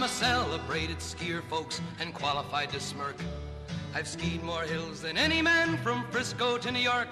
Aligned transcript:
I'm 0.00 0.04
a 0.04 0.08
celebrated 0.08 0.96
skier, 0.96 1.42
folks, 1.50 1.82
and 2.00 2.14
qualified 2.14 2.70
to 2.70 2.80
smirk. 2.80 3.16
I've 3.94 4.08
skied 4.08 4.42
more 4.42 4.62
hills 4.62 5.02
than 5.02 5.18
any 5.18 5.42
man 5.42 5.76
from 5.76 6.06
Frisco 6.10 6.56
to 6.56 6.72
New 6.72 6.80
York. 6.80 7.08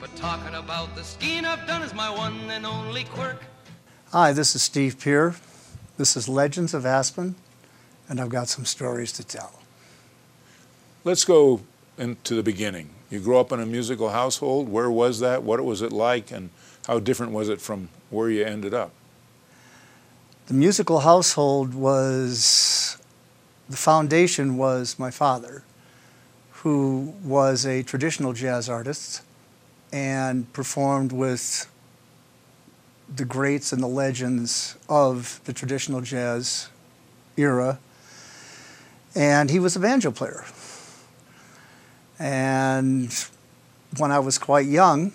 But 0.00 0.16
talking 0.16 0.56
about 0.56 0.96
the 0.96 1.04
skiing 1.04 1.44
I've 1.44 1.68
done 1.68 1.82
is 1.82 1.94
my 1.94 2.10
one 2.10 2.50
and 2.50 2.66
only 2.66 3.04
quirk. 3.04 3.40
Hi, 4.10 4.32
this 4.32 4.56
is 4.56 4.62
Steve 4.64 4.98
Peer. 4.98 5.36
This 5.98 6.16
is 6.16 6.28
Legends 6.28 6.74
of 6.74 6.84
Aspen, 6.84 7.36
and 8.08 8.20
I've 8.20 8.28
got 8.28 8.48
some 8.48 8.64
stories 8.64 9.12
to 9.12 9.22
tell. 9.22 9.62
Let's 11.04 11.24
go 11.24 11.60
into 11.96 12.34
the 12.34 12.42
beginning. 12.42 12.90
You 13.08 13.20
grew 13.20 13.38
up 13.38 13.52
in 13.52 13.60
a 13.60 13.66
musical 13.66 14.08
household. 14.08 14.68
Where 14.68 14.90
was 14.90 15.20
that? 15.20 15.44
What 15.44 15.64
was 15.64 15.80
it 15.80 15.92
like? 15.92 16.32
And 16.32 16.50
how 16.88 16.98
different 16.98 17.30
was 17.30 17.48
it 17.48 17.60
from 17.60 17.88
where 18.10 18.28
you 18.28 18.44
ended 18.44 18.74
up? 18.74 18.90
The 20.50 20.56
musical 20.56 20.98
household 20.98 21.74
was, 21.74 22.98
the 23.68 23.76
foundation 23.76 24.56
was 24.56 24.98
my 24.98 25.12
father, 25.12 25.62
who 26.50 27.14
was 27.22 27.64
a 27.64 27.84
traditional 27.84 28.32
jazz 28.32 28.68
artist 28.68 29.22
and 29.92 30.52
performed 30.52 31.12
with 31.12 31.70
the 33.14 33.24
greats 33.24 33.72
and 33.72 33.80
the 33.80 33.86
legends 33.86 34.74
of 34.88 35.40
the 35.44 35.52
traditional 35.52 36.00
jazz 36.00 36.68
era. 37.36 37.78
And 39.14 39.50
he 39.50 39.60
was 39.60 39.76
a 39.76 39.78
banjo 39.78 40.10
player. 40.10 40.44
And 42.18 43.14
when 43.98 44.10
I 44.10 44.18
was 44.18 44.36
quite 44.36 44.66
young, 44.66 45.12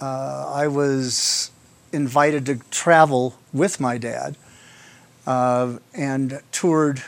uh, 0.00 0.50
I 0.54 0.68
was 0.68 1.51
invited 1.92 2.46
to 2.46 2.56
travel 2.70 3.38
with 3.52 3.80
my 3.80 3.98
dad 3.98 4.36
uh, 5.26 5.78
and 5.94 6.40
toured 6.50 7.02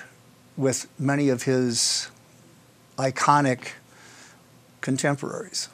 with 0.57 0.87
many 0.99 1.29
of 1.29 1.45
his 1.45 2.09
iconic 2.97 3.71
contemporaries. 4.81 5.69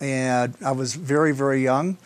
And 0.00 0.54
I 0.64 0.72
was 0.72 0.94
very, 0.94 1.32
very 1.32 1.62
young, 1.62 1.98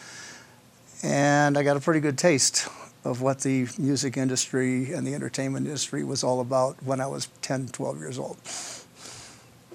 and 1.03 1.57
I 1.57 1.63
got 1.63 1.77
a 1.77 1.81
pretty 1.81 2.01
good 2.01 2.19
taste 2.19 2.69
of 3.05 3.23
what 3.23 3.41
the 3.41 3.69
music 3.79 4.17
industry 4.17 4.93
and 4.93 5.07
the 5.07 5.15
entertainment 5.15 5.67
industry 5.67 6.05
was 6.05 6.25
all 6.25 6.41
about 6.41 6.83
when 6.83 7.01
I 7.01 7.07
was 7.07 7.29
10, 7.43 7.69
12 7.69 7.99
years 7.99 8.19
old. 8.19 8.37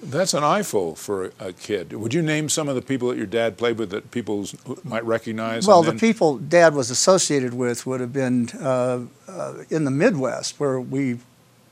That's 0.02 0.34
an 0.34 0.42
eyeful 0.42 0.96
for 0.96 1.32
a 1.38 1.52
kid. 1.52 1.92
Would 1.92 2.12
you 2.12 2.22
name 2.22 2.48
some 2.48 2.68
of 2.68 2.74
the 2.74 2.82
people 2.82 3.08
that 3.08 3.16
your 3.16 3.26
dad 3.26 3.56
played 3.56 3.78
with 3.78 3.90
that 3.90 4.10
people 4.10 4.46
might 4.82 5.04
recognize? 5.04 5.64
Well, 5.64 5.84
the 5.84 5.92
people 5.92 6.38
Dad 6.38 6.74
was 6.74 6.90
associated 6.90 7.54
with 7.54 7.86
would 7.86 8.00
have 8.00 8.12
been 8.12 8.50
uh, 8.60 9.02
uh, 9.28 9.54
in 9.70 9.84
the 9.84 9.92
Midwest, 9.92 10.58
where 10.58 10.80
we 10.80 11.18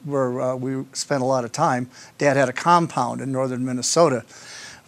where 0.04 0.40
uh, 0.40 0.54
we 0.54 0.84
spent 0.92 1.22
a 1.22 1.26
lot 1.26 1.44
of 1.44 1.50
time. 1.50 1.90
Dad 2.18 2.36
had 2.36 2.48
a 2.48 2.52
compound 2.52 3.20
in 3.20 3.32
northern 3.32 3.64
Minnesota, 3.64 4.24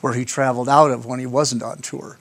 where 0.00 0.14
he 0.14 0.24
traveled 0.24 0.68
out 0.68 0.92
of 0.92 1.04
when 1.04 1.18
he 1.18 1.26
wasn't 1.26 1.64
on 1.64 1.78
tour, 1.78 2.18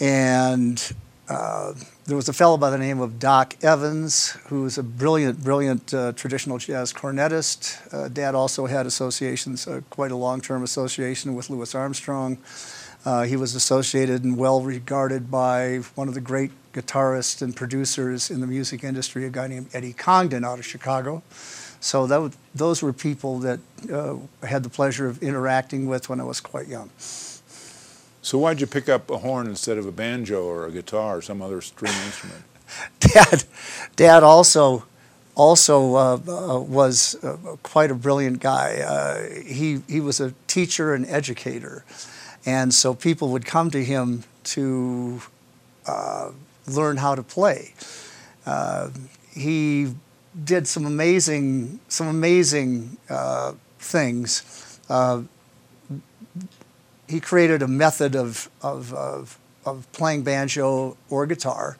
and 0.00 0.94
uh, 1.28 1.74
there 2.04 2.16
was 2.16 2.28
a 2.28 2.32
fellow 2.32 2.56
by 2.56 2.70
the 2.70 2.78
name 2.78 3.00
of 3.00 3.18
Doc 3.18 3.56
Evans, 3.62 4.30
who 4.48 4.62
was 4.62 4.78
a 4.78 4.82
brilliant, 4.82 5.42
brilliant 5.42 5.92
uh, 5.92 6.12
traditional 6.12 6.58
jazz 6.58 6.92
cornetist. 6.92 7.92
Uh, 7.92 8.08
Dad 8.08 8.34
also 8.36 8.66
had 8.66 8.86
associations, 8.86 9.66
uh, 9.66 9.80
quite 9.90 10.12
a 10.12 10.16
long-term 10.16 10.62
association 10.62 11.34
with 11.34 11.50
Louis 11.50 11.74
Armstrong. 11.74 12.38
Uh, 13.04 13.24
he 13.24 13.36
was 13.36 13.54
associated 13.56 14.22
and 14.22 14.36
well 14.36 14.62
regarded 14.62 15.30
by 15.30 15.78
one 15.96 16.06
of 16.06 16.14
the 16.14 16.20
great 16.20 16.52
guitarists 16.72 17.42
and 17.42 17.56
producers 17.56 18.30
in 18.30 18.40
the 18.40 18.46
music 18.46 18.84
industry, 18.84 19.24
a 19.24 19.30
guy 19.30 19.48
named 19.48 19.68
Eddie 19.72 19.92
Condon 19.92 20.44
out 20.44 20.58
of 20.58 20.66
Chicago. 20.66 21.22
So 21.80 22.06
that, 22.06 22.32
those 22.54 22.82
were 22.82 22.92
people 22.92 23.40
that 23.40 23.60
I 23.92 24.46
had 24.46 24.62
the 24.62 24.68
pleasure 24.68 25.06
of 25.06 25.22
interacting 25.22 25.86
with 25.86 26.08
when 26.08 26.20
I 26.20 26.24
was 26.24 26.40
quite 26.40 26.68
young. 26.68 26.90
So 28.26 28.38
why'd 28.38 28.60
you 28.60 28.66
pick 28.66 28.88
up 28.88 29.08
a 29.08 29.18
horn 29.18 29.46
instead 29.46 29.78
of 29.78 29.86
a 29.86 29.92
banjo 29.92 30.42
or 30.42 30.66
a 30.66 30.72
guitar 30.72 31.18
or 31.18 31.22
some 31.22 31.40
other 31.40 31.60
string 31.60 31.92
instrument? 32.06 32.42
Dad, 32.98 33.44
Dad 33.94 34.24
also 34.24 34.84
also 35.36 35.94
uh, 35.94 36.14
uh, 36.26 36.58
was 36.58 37.14
uh, 37.22 37.36
quite 37.62 37.92
a 37.92 37.94
brilliant 37.94 38.40
guy. 38.40 38.80
Uh, 38.80 39.42
he 39.44 39.80
he 39.86 40.00
was 40.00 40.18
a 40.18 40.34
teacher 40.48 40.92
and 40.92 41.06
educator, 41.06 41.84
and 42.44 42.74
so 42.74 42.94
people 42.94 43.28
would 43.28 43.46
come 43.46 43.70
to 43.70 43.84
him 43.84 44.24
to 44.42 45.22
uh, 45.86 46.32
learn 46.66 46.96
how 46.96 47.14
to 47.14 47.22
play. 47.22 47.74
Uh, 48.44 48.90
he 49.32 49.94
did 50.42 50.66
some 50.66 50.84
amazing 50.84 51.78
some 51.86 52.08
amazing 52.08 52.96
things 53.78 54.80
he 57.08 57.20
created 57.20 57.62
a 57.62 57.68
method 57.68 58.16
of, 58.16 58.50
of, 58.62 58.92
of, 58.92 59.38
of, 59.64 59.90
playing 59.92 60.22
banjo 60.22 60.96
or 61.08 61.26
guitar 61.26 61.76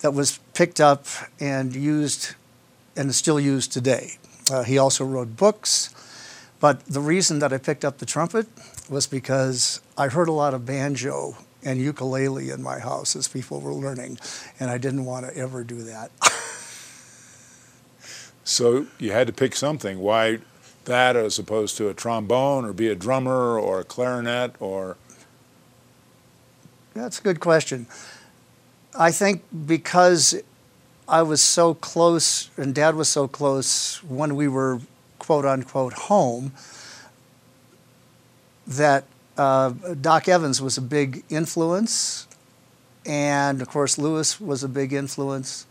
that 0.00 0.12
was 0.12 0.38
picked 0.54 0.80
up 0.80 1.06
and 1.38 1.74
used 1.74 2.34
and 2.96 3.10
is 3.10 3.16
still 3.16 3.38
used 3.38 3.72
today. 3.72 4.12
Uh, 4.50 4.62
he 4.62 4.78
also 4.78 5.04
wrote 5.04 5.36
books, 5.36 5.94
but 6.58 6.84
the 6.86 7.00
reason 7.00 7.38
that 7.38 7.52
I 7.52 7.58
picked 7.58 7.84
up 7.84 7.98
the 7.98 8.06
trumpet 8.06 8.46
was 8.88 9.06
because 9.06 9.80
I 9.96 10.08
heard 10.08 10.28
a 10.28 10.32
lot 10.32 10.54
of 10.54 10.66
banjo 10.66 11.36
and 11.62 11.80
ukulele 11.80 12.50
in 12.50 12.62
my 12.62 12.78
house 12.78 13.14
as 13.14 13.28
people 13.28 13.60
were 13.60 13.72
learning, 13.72 14.18
and 14.58 14.70
I 14.70 14.78
didn't 14.78 15.04
want 15.04 15.26
to 15.26 15.36
ever 15.36 15.62
do 15.62 15.82
that. 15.82 16.10
so 18.44 18.86
you 18.98 19.12
had 19.12 19.26
to 19.26 19.32
pick 19.32 19.54
something. 19.54 20.00
Why 20.00 20.38
that 20.84 21.16
as 21.16 21.38
opposed 21.38 21.76
to 21.76 21.88
a 21.88 21.94
trombone 21.94 22.64
or 22.64 22.72
be 22.72 22.88
a 22.88 22.94
drummer 22.94 23.58
or 23.58 23.80
a 23.80 23.84
clarinet 23.84 24.54
or? 24.60 24.96
That's 26.94 27.18
a 27.18 27.22
good 27.22 27.40
question. 27.40 27.86
I 28.98 29.10
think 29.10 29.44
because 29.66 30.40
I 31.08 31.22
was 31.22 31.40
so 31.40 31.74
close 31.74 32.50
and 32.56 32.74
dad 32.74 32.94
was 32.94 33.08
so 33.08 33.28
close 33.28 34.02
when 34.02 34.36
we 34.36 34.48
were 34.48 34.80
quote 35.18 35.44
unquote 35.44 35.92
home 35.92 36.52
that 38.66 39.04
uh, 39.36 39.70
Doc 40.00 40.28
Evans 40.28 40.60
was 40.60 40.76
a 40.76 40.82
big 40.82 41.24
influence. 41.28 42.26
And 43.06 43.62
of 43.62 43.68
course, 43.68 43.98
Louis 43.98 44.40
was 44.40 44.62
a 44.62 44.68
big 44.68 44.92
influence. 44.92 45.66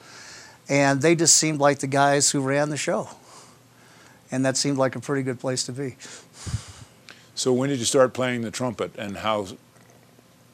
And 0.67 1.01
they 1.01 1.15
just 1.15 1.35
seemed 1.35 1.59
like 1.59 1.79
the 1.79 1.87
guys 1.87 2.31
who 2.31 2.41
ran 2.41 2.69
the 2.69 2.77
show 2.77 3.09
and 4.31 4.45
that 4.45 4.57
seemed 4.57 4.77
like 4.77 4.95
a 4.95 4.99
pretty 4.99 5.23
good 5.23 5.39
place 5.39 5.63
to 5.65 5.71
be. 5.71 5.95
So 7.35 7.53
when 7.53 7.69
did 7.69 7.79
you 7.79 7.85
start 7.85 8.13
playing 8.13 8.41
the 8.41 8.51
trumpet, 8.51 8.95
and 8.97 9.17
how 9.17 9.47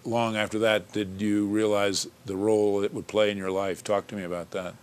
long 0.04 0.36
after 0.36 0.60
that 0.60 0.92
did 0.92 1.20
you 1.20 1.48
realize 1.48 2.08
the 2.26 2.36
role 2.36 2.84
it 2.84 2.94
would 2.94 3.08
play 3.08 3.32
in 3.32 3.38
your 3.38 3.52
life? 3.52 3.84
Talk 3.84 4.08
to 4.08 4.16
me 4.16 4.24
about 4.24 4.52
that. 4.52 4.76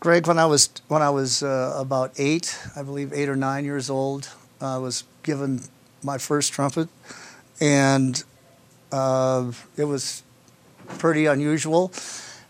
Greg, 0.00 0.26
when 0.26 0.38
I 0.38 0.46
was 0.46 0.70
when 0.88 1.02
I 1.02 1.10
was 1.10 1.42
uh, 1.42 1.74
about 1.76 2.12
eight, 2.18 2.58
I 2.74 2.82
believe 2.82 3.12
eight 3.12 3.28
or 3.28 3.36
nine 3.36 3.64
years 3.64 3.90
old, 3.90 4.30
I 4.60 4.78
was 4.78 5.04
given 5.22 5.60
my 6.02 6.16
first 6.16 6.52
trumpet, 6.52 6.88
and 7.60 8.24
uh, 8.90 9.52
it 9.76 9.84
was 9.84 10.22
pretty 10.98 11.26
unusual. 11.26 11.92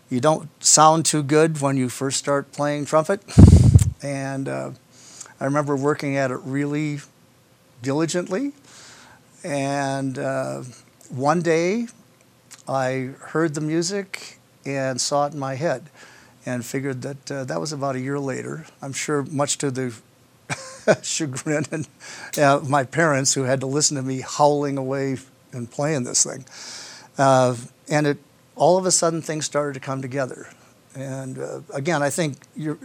You 0.09 0.19
don't 0.19 0.49
sound 0.63 1.05
too 1.05 1.23
good 1.23 1.61
when 1.61 1.77
you 1.77 1.89
first 1.89 2.17
start 2.17 2.51
playing 2.53 2.85
trumpet, 2.85 3.21
and 4.01 4.47
uh, 4.47 4.71
I 5.41 5.45
remember 5.45 5.75
working 5.75 6.17
at 6.17 6.29
it 6.29 6.39
really 6.43 6.99
diligently. 7.81 8.53
And 9.43 10.19
uh, 10.19 10.61
one 11.09 11.41
day 11.41 11.87
I 12.67 13.09
heard 13.19 13.55
the 13.55 13.61
music 13.61 14.37
and 14.67 15.01
saw 15.01 15.25
it 15.25 15.33
in 15.33 15.39
my 15.39 15.55
head 15.55 15.89
and 16.45 16.63
figured 16.63 17.01
that 17.01 17.31
uh, 17.31 17.43
that 17.45 17.59
was 17.59 17.73
about 17.73 17.95
a 17.95 17.99
year 17.99 18.19
later. 18.19 18.67
I'm 18.83 18.93
sure, 18.93 19.23
much 19.23 19.57
to 19.57 19.71
the 19.71 19.99
chagrin 21.01 21.65
and 21.71 21.87
uh, 22.37 22.59
my 22.63 22.83
parents 22.83 23.33
who 23.33 23.41
had 23.43 23.61
to 23.61 23.65
listen 23.65 23.97
to 23.97 24.03
me 24.03 24.21
howling 24.21 24.77
away 24.77 25.17
and 25.53 25.71
playing 25.71 26.03
this 26.03 26.23
thing. 26.23 26.45
Uh, 27.17 27.55
and 27.89 28.05
it 28.05 28.19
all 28.55 28.77
of 28.77 28.85
a 28.85 28.91
sudden 28.91 29.23
things 29.23 29.45
started 29.45 29.73
to 29.73 29.79
come 29.79 30.03
together. 30.03 30.49
And 30.93 31.39
uh, 31.39 31.61
again, 31.73 32.03
I 32.03 32.11
think 32.11 32.37
you're 32.55 32.77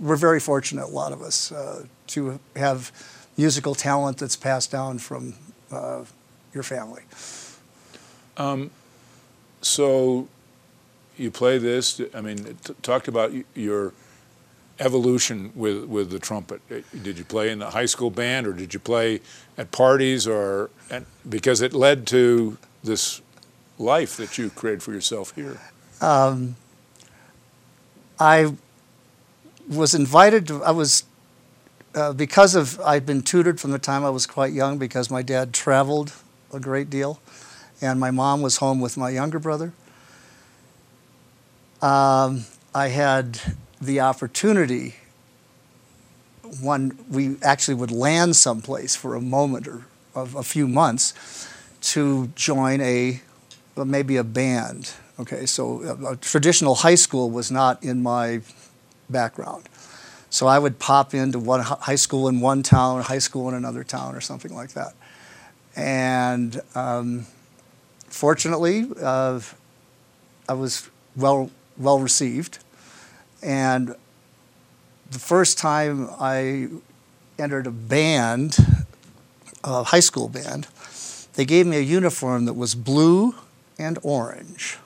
we're 0.00 0.16
very 0.16 0.40
fortunate, 0.40 0.84
a 0.84 0.88
lot 0.88 1.12
of 1.12 1.22
us, 1.22 1.52
uh, 1.52 1.84
to 2.08 2.38
have 2.56 2.92
musical 3.36 3.74
talent 3.74 4.18
that's 4.18 4.36
passed 4.36 4.70
down 4.70 4.98
from 4.98 5.34
uh, 5.70 6.04
your 6.52 6.62
family. 6.62 7.02
Um, 8.36 8.70
so 9.60 10.28
you 11.16 11.30
play 11.30 11.58
this. 11.58 12.00
I 12.12 12.20
mean, 12.20 12.56
t- 12.64 12.74
talked 12.82 13.08
about 13.08 13.32
your 13.54 13.92
evolution 14.80 15.52
with 15.54 15.84
with 15.84 16.10
the 16.10 16.18
trumpet. 16.18 16.60
Uh, 16.70 16.80
did 17.02 17.18
you 17.18 17.24
play 17.24 17.50
in 17.50 17.60
the 17.60 17.70
high 17.70 17.86
school 17.86 18.10
band, 18.10 18.46
or 18.46 18.52
did 18.52 18.74
you 18.74 18.80
play 18.80 19.20
at 19.56 19.70
parties, 19.70 20.26
or 20.26 20.70
and, 20.90 21.06
because 21.28 21.60
it 21.60 21.72
led 21.72 22.06
to 22.08 22.58
this 22.82 23.22
life 23.78 24.16
that 24.16 24.36
you 24.38 24.50
created 24.50 24.82
for 24.82 24.92
yourself 24.92 25.34
here? 25.34 25.60
Um, 26.00 26.56
I 28.18 28.54
was 29.68 29.94
invited 29.94 30.46
to, 30.48 30.62
I 30.62 30.70
was, 30.70 31.04
uh, 31.94 32.12
because 32.12 32.54
of, 32.54 32.80
I'd 32.80 33.06
been 33.06 33.22
tutored 33.22 33.60
from 33.60 33.70
the 33.70 33.78
time 33.78 34.04
I 34.04 34.10
was 34.10 34.26
quite 34.26 34.52
young 34.52 34.78
because 34.78 35.10
my 35.10 35.22
dad 35.22 35.52
traveled 35.52 36.12
a 36.52 36.60
great 36.60 36.90
deal 36.90 37.20
and 37.80 37.98
my 37.98 38.10
mom 38.10 38.42
was 38.42 38.58
home 38.58 38.80
with 38.80 38.96
my 38.96 39.10
younger 39.10 39.38
brother. 39.38 39.72
Um, 41.82 42.44
I 42.74 42.88
had 42.88 43.40
the 43.80 44.00
opportunity 44.00 44.94
when 46.62 46.96
we 47.10 47.36
actually 47.42 47.74
would 47.74 47.90
land 47.90 48.36
someplace 48.36 48.94
for 48.94 49.14
a 49.14 49.20
moment 49.20 49.66
or 49.66 49.86
of 50.14 50.34
a 50.34 50.42
few 50.42 50.68
months 50.68 51.48
to 51.80 52.28
join 52.34 52.80
a 52.80 53.20
maybe 53.76 54.16
a 54.16 54.24
band. 54.24 54.92
Okay, 55.18 55.46
so 55.46 55.82
a, 55.82 56.12
a 56.12 56.16
traditional 56.16 56.76
high 56.76 56.94
school 56.94 57.30
was 57.30 57.50
not 57.50 57.82
in 57.82 58.02
my 58.02 58.40
background. 59.14 59.68
So 60.28 60.48
I 60.48 60.58
would 60.58 60.78
pop 60.78 61.14
into 61.14 61.38
one 61.38 61.60
high 61.60 61.94
school 61.94 62.28
in 62.28 62.40
one 62.40 62.62
town, 62.62 63.00
high 63.02 63.20
school 63.20 63.48
in 63.48 63.54
another 63.54 63.84
town, 63.84 64.16
or 64.16 64.20
something 64.20 64.52
like 64.52 64.72
that. 64.72 64.92
And 65.76 66.60
um, 66.74 67.26
fortunately, 68.08 68.90
uh, 69.00 69.40
I 70.48 70.54
was 70.54 70.90
well 71.16 71.50
well 71.78 72.00
received. 72.00 72.58
And 73.42 73.94
the 75.10 75.18
first 75.18 75.56
time 75.58 76.08
I 76.18 76.68
entered 77.38 77.66
a 77.66 77.70
band, 77.70 78.56
a 79.62 79.84
high 79.84 80.00
school 80.00 80.28
band, 80.28 80.66
they 81.34 81.44
gave 81.44 81.66
me 81.66 81.76
a 81.76 81.86
uniform 81.98 82.46
that 82.46 82.54
was 82.54 82.74
blue 82.74 83.34
and 83.78 83.98
orange. 84.02 84.78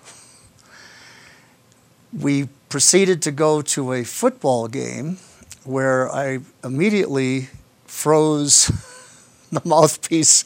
We 2.13 2.49
proceeded 2.69 3.23
to 3.23 3.31
go 3.31 3.63
to 3.63 3.93
a 3.93 4.05
football 4.05 4.69
game 4.69 5.19
where 5.65 6.11
I 6.11 6.41
immediately 6.65 7.49
froze 7.87 8.67
the 9.53 9.63
mouthpiece 9.65 10.45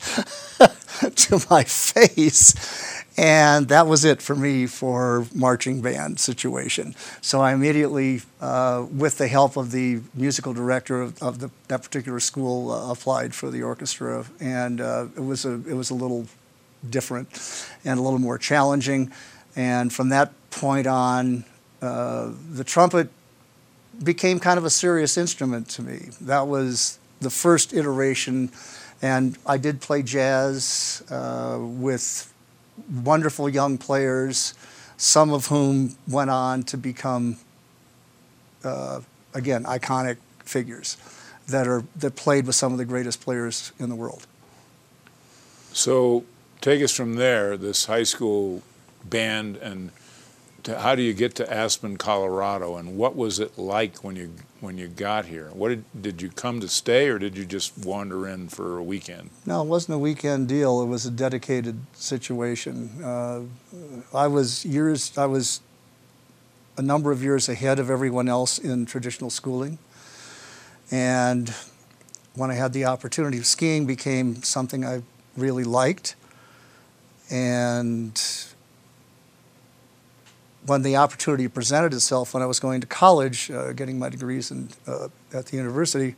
to 1.17 1.47
my 1.51 1.65
face 1.65 2.93
and 3.17 3.69
that 3.69 3.87
was 3.87 4.05
it 4.05 4.23
for 4.23 4.35
me 4.35 4.67
for 4.67 5.27
marching 5.35 5.83
band 5.83 6.19
situation. 6.19 6.95
So 7.21 7.41
I 7.41 7.53
immediately, 7.53 8.23
uh, 8.41 8.87
with 8.91 9.19
the 9.19 9.29
help 9.29 9.57
of 9.57 9.71
the 9.71 10.01
musical 10.15 10.55
director 10.55 11.03
of, 11.03 11.23
of 11.23 11.39
the, 11.39 11.51
that 11.69 11.83
particular 11.83 12.21
school, 12.21 12.71
uh, 12.71 12.91
applied 12.91 13.35
for 13.35 13.51
the 13.51 13.63
orchestra, 13.63 14.25
and 14.41 14.81
uh, 14.81 15.07
it 15.15 15.21
was 15.21 15.45
a 15.45 15.53
it 15.69 15.75
was 15.75 15.91
a 15.91 15.95
little 15.95 16.27
different 16.89 17.29
and 17.85 17.99
a 17.99 18.03
little 18.03 18.19
more 18.19 18.39
challenging. 18.39 19.13
And 19.55 19.93
from 19.93 20.09
that 20.09 20.33
point 20.51 20.87
on, 20.87 21.45
uh, 21.83 22.31
the 22.51 22.65
trumpet 22.65 23.11
became 24.03 24.39
kind 24.39 24.57
of 24.57 24.65
a 24.65 24.71
serious 24.71 25.19
instrument 25.19 25.69
to 25.71 25.83
me. 25.83 26.11
That 26.21 26.47
was 26.47 26.99
the 27.21 27.31
first 27.31 27.73
iteration, 27.73 28.51
and 29.03 29.37
I 29.45 29.59
did 29.59 29.81
play 29.81 30.03
jazz 30.03 31.03
uh, 31.11 31.59
with 31.61 32.33
wonderful 33.05 33.49
young 33.49 33.79
players, 33.79 34.55
some 34.97 35.33
of 35.33 35.47
whom 35.47 35.97
went 36.09 36.31
on 36.31 36.63
to 36.65 36.77
become, 36.77 37.37
uh, 38.65 39.01
again, 39.35 39.65
iconic 39.65 40.19
figures 40.45 40.97
that 41.49 41.67
are 41.67 41.83
that 41.97 42.15
played 42.15 42.47
with 42.47 42.55
some 42.55 42.73
of 42.73 42.79
the 42.79 42.85
greatest 42.85 43.21
players 43.21 43.73
in 43.79 43.89
the 43.89 43.97
world. 43.97 44.27
So, 45.73 46.25
take 46.61 46.83
us 46.83 46.95
from 46.95 47.17
there. 47.17 47.57
This 47.57 47.87
high 47.87 48.05
school 48.05 48.63
band, 49.05 49.57
and 49.57 49.91
to, 50.65 50.79
how 50.79 50.95
do 50.95 51.03
you 51.03 51.13
get 51.13 51.35
to 51.37 51.53
Aspen, 51.53 51.97
Colorado, 51.97 52.77
and 52.77 52.97
what 52.97 53.17
was 53.17 53.39
it 53.39 53.59
like 53.59 54.05
when 54.05 54.17
you 54.17 54.33
when 54.61 54.79
you 54.79 54.87
got 54.87 55.27
here? 55.27 55.49
What 55.53 55.71
did, 55.71 55.85
did 56.01 56.23
you 56.23 56.29
come 56.31 56.61
to 56.61 56.69
stay, 56.69 57.09
or 57.09 57.19
did 57.19 57.37
you 57.37 57.45
just 57.45 57.77
wander 57.85 58.29
in 58.29 58.49
for 58.49 58.79
a 58.79 58.83
weekend? 58.83 59.31
No, 59.45 59.63
it 59.63 59.67
wasn't 59.67 59.97
a 59.97 59.99
weekend 59.99 60.49
deal. 60.49 60.81
It 60.83 60.87
was 60.87 61.05
a 61.05 61.11
dedicated 61.11 61.81
situation. 61.95 63.03
Uh, 63.03 63.43
I 64.15 64.29
was 64.29 64.65
years. 64.65 65.17
I 65.19 65.27
was 65.27 65.61
a 66.77 66.83
number 66.83 67.11
of 67.11 67.23
years 67.23 67.49
ahead 67.49 67.79
of 67.79 67.91
everyone 67.91 68.29
else 68.29 68.59
in 68.59 68.87
traditional 68.87 69.31
schooling, 69.31 69.79
and 70.91 71.53
when 72.35 72.51
I 72.51 72.55
had 72.55 72.73
the 72.73 72.85
opportunity, 72.85 73.43
skiing 73.43 73.85
became 73.85 74.43
something 74.43 74.85
I 74.85 75.03
really 75.37 75.65
liked, 75.65 76.15
and 77.31 78.21
when 80.67 80.83
the 80.83 80.97
opportunity 80.97 81.49
presented 81.49 81.93
itself 81.93 82.35
when 82.35 82.43
I 82.43 82.47
was 82.47 82.61
going 82.61 82.81
to 82.81 82.87
college, 82.87 83.51
uh, 83.51 83.73
getting 83.73 83.99
my 83.99 84.09
degrees 84.09 84.51
in, 84.51 84.69
uh, 84.87 85.09
at 85.33 85.47
the 85.47 85.57
university, 85.57 86.15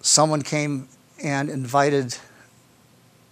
someone 0.00 0.42
came 0.42 0.88
and 1.22 1.50
invited 1.50 2.16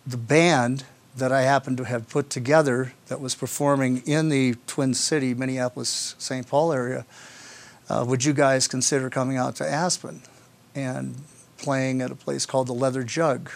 the 0.07 0.17
band 0.17 0.85
that 1.17 1.33
I 1.33 1.43
happened 1.43 1.79
to 1.79 1.85
have 1.85 2.09
put 2.09 2.29
together 2.29 2.93
that 3.07 3.21
was 3.21 3.35
performing 3.35 4.03
in 4.07 4.29
the 4.29 4.57
Twin 4.67 4.93
City, 4.93 5.33
Minneapolis, 5.33 6.15
St. 6.19 6.47
Paul 6.47 6.73
area. 6.73 7.07
Uh, 7.89 8.05
would 8.07 8.25
you 8.25 8.35
guys 8.35 8.69
consider 8.69 9.09
coming 9.09 9.37
out 9.37 9.57
to 9.57 9.67
Aspen 9.67 10.21
and 10.75 11.17
playing 11.57 12.03
at 12.03 12.11
a 12.11 12.15
place 12.15 12.45
called 12.45 12.67
the 12.67 12.75
Leather 12.75 13.03
Jug 13.03 13.51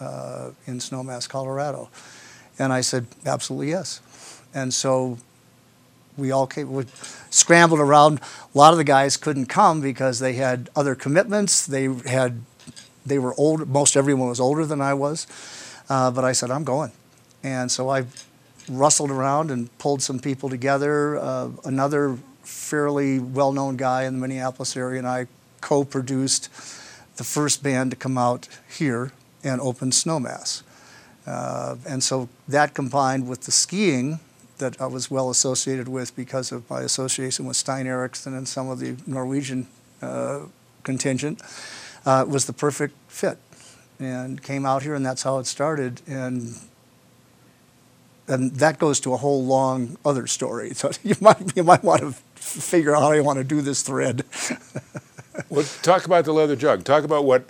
uh, 0.00 0.50
in 0.66 0.78
Snowmass, 0.78 1.28
Colorado? 1.28 1.90
And 2.58 2.72
I 2.72 2.80
said, 2.80 3.06
absolutely 3.24 3.70
yes. 3.70 4.00
And 4.54 4.72
so 4.74 5.18
we 6.16 6.30
all 6.30 6.46
came, 6.46 6.72
we 6.72 6.84
scrambled 7.30 7.80
around. 7.80 8.20
A 8.54 8.58
lot 8.58 8.72
of 8.72 8.78
the 8.78 8.84
guys 8.84 9.16
couldn't 9.16 9.46
come 9.46 9.80
because 9.80 10.18
they 10.18 10.34
had 10.34 10.70
other 10.76 10.94
commitments. 10.94 11.66
They 11.66 11.84
had, 12.06 12.42
they 13.06 13.18
were 13.18 13.34
old. 13.38 13.68
Most 13.68 13.96
everyone 13.96 14.28
was 14.28 14.40
older 14.40 14.64
than 14.64 14.80
I 14.80 14.94
was. 14.94 15.26
Uh, 15.88 16.10
but 16.10 16.24
I 16.24 16.32
said, 16.32 16.50
I'm 16.50 16.64
going. 16.64 16.92
And 17.42 17.70
so 17.70 17.88
I 17.88 18.04
rustled 18.68 19.10
around 19.10 19.50
and 19.50 19.76
pulled 19.78 20.02
some 20.02 20.18
people 20.18 20.48
together. 20.48 21.18
Uh, 21.18 21.50
another 21.64 22.18
fairly 22.42 23.18
well-known 23.18 23.76
guy 23.76 24.04
in 24.04 24.14
the 24.14 24.20
Minneapolis 24.20 24.76
area 24.76 24.98
and 24.98 25.08
I 25.08 25.26
co-produced 25.60 26.50
the 27.16 27.24
first 27.24 27.62
band 27.62 27.90
to 27.90 27.96
come 27.96 28.16
out 28.16 28.48
here 28.68 29.12
and 29.44 29.60
open 29.60 29.90
Snowmass. 29.90 30.62
Uh, 31.26 31.76
and 31.86 32.02
so 32.02 32.28
that 32.48 32.74
combined 32.74 33.28
with 33.28 33.42
the 33.42 33.52
skiing 33.52 34.20
that 34.60 34.80
I 34.80 34.86
was 34.86 35.10
well 35.10 35.28
associated 35.28 35.88
with 35.88 36.14
because 36.14 36.52
of 36.52 36.68
my 36.70 36.80
association 36.82 37.46
with 37.46 37.56
Stein 37.56 37.86
Eriksen 37.86 38.34
and 38.34 38.46
some 38.46 38.68
of 38.70 38.78
the 38.78 38.96
Norwegian 39.06 39.66
uh, 40.00 40.40
contingent, 40.84 41.42
uh, 42.06 42.24
was 42.26 42.46
the 42.46 42.52
perfect 42.52 42.94
fit. 43.08 43.38
And 43.98 44.42
came 44.42 44.64
out 44.64 44.82
here, 44.82 44.94
and 44.94 45.04
that's 45.04 45.24
how 45.24 45.38
it 45.38 45.46
started. 45.46 46.00
And 46.06 46.54
and 48.30 48.52
that 48.56 48.78
goes 48.78 49.00
to 49.00 49.12
a 49.12 49.16
whole 49.16 49.44
long 49.44 49.98
other 50.04 50.26
story. 50.26 50.70
So 50.74 50.90
you 51.02 51.16
might 51.20 51.56
you 51.56 51.64
might 51.64 51.82
want 51.82 52.00
to 52.00 52.12
figure 52.36 52.96
out 52.96 53.02
how 53.02 53.12
you 53.12 53.24
want 53.24 53.38
to 53.38 53.44
do 53.44 53.60
this 53.60 53.82
thread. 53.82 54.24
well, 55.50 55.66
talk 55.82 56.06
about 56.06 56.24
the 56.24 56.32
leather 56.32 56.56
jug. 56.56 56.84
Talk 56.84 57.04
about 57.04 57.24
what 57.24 57.44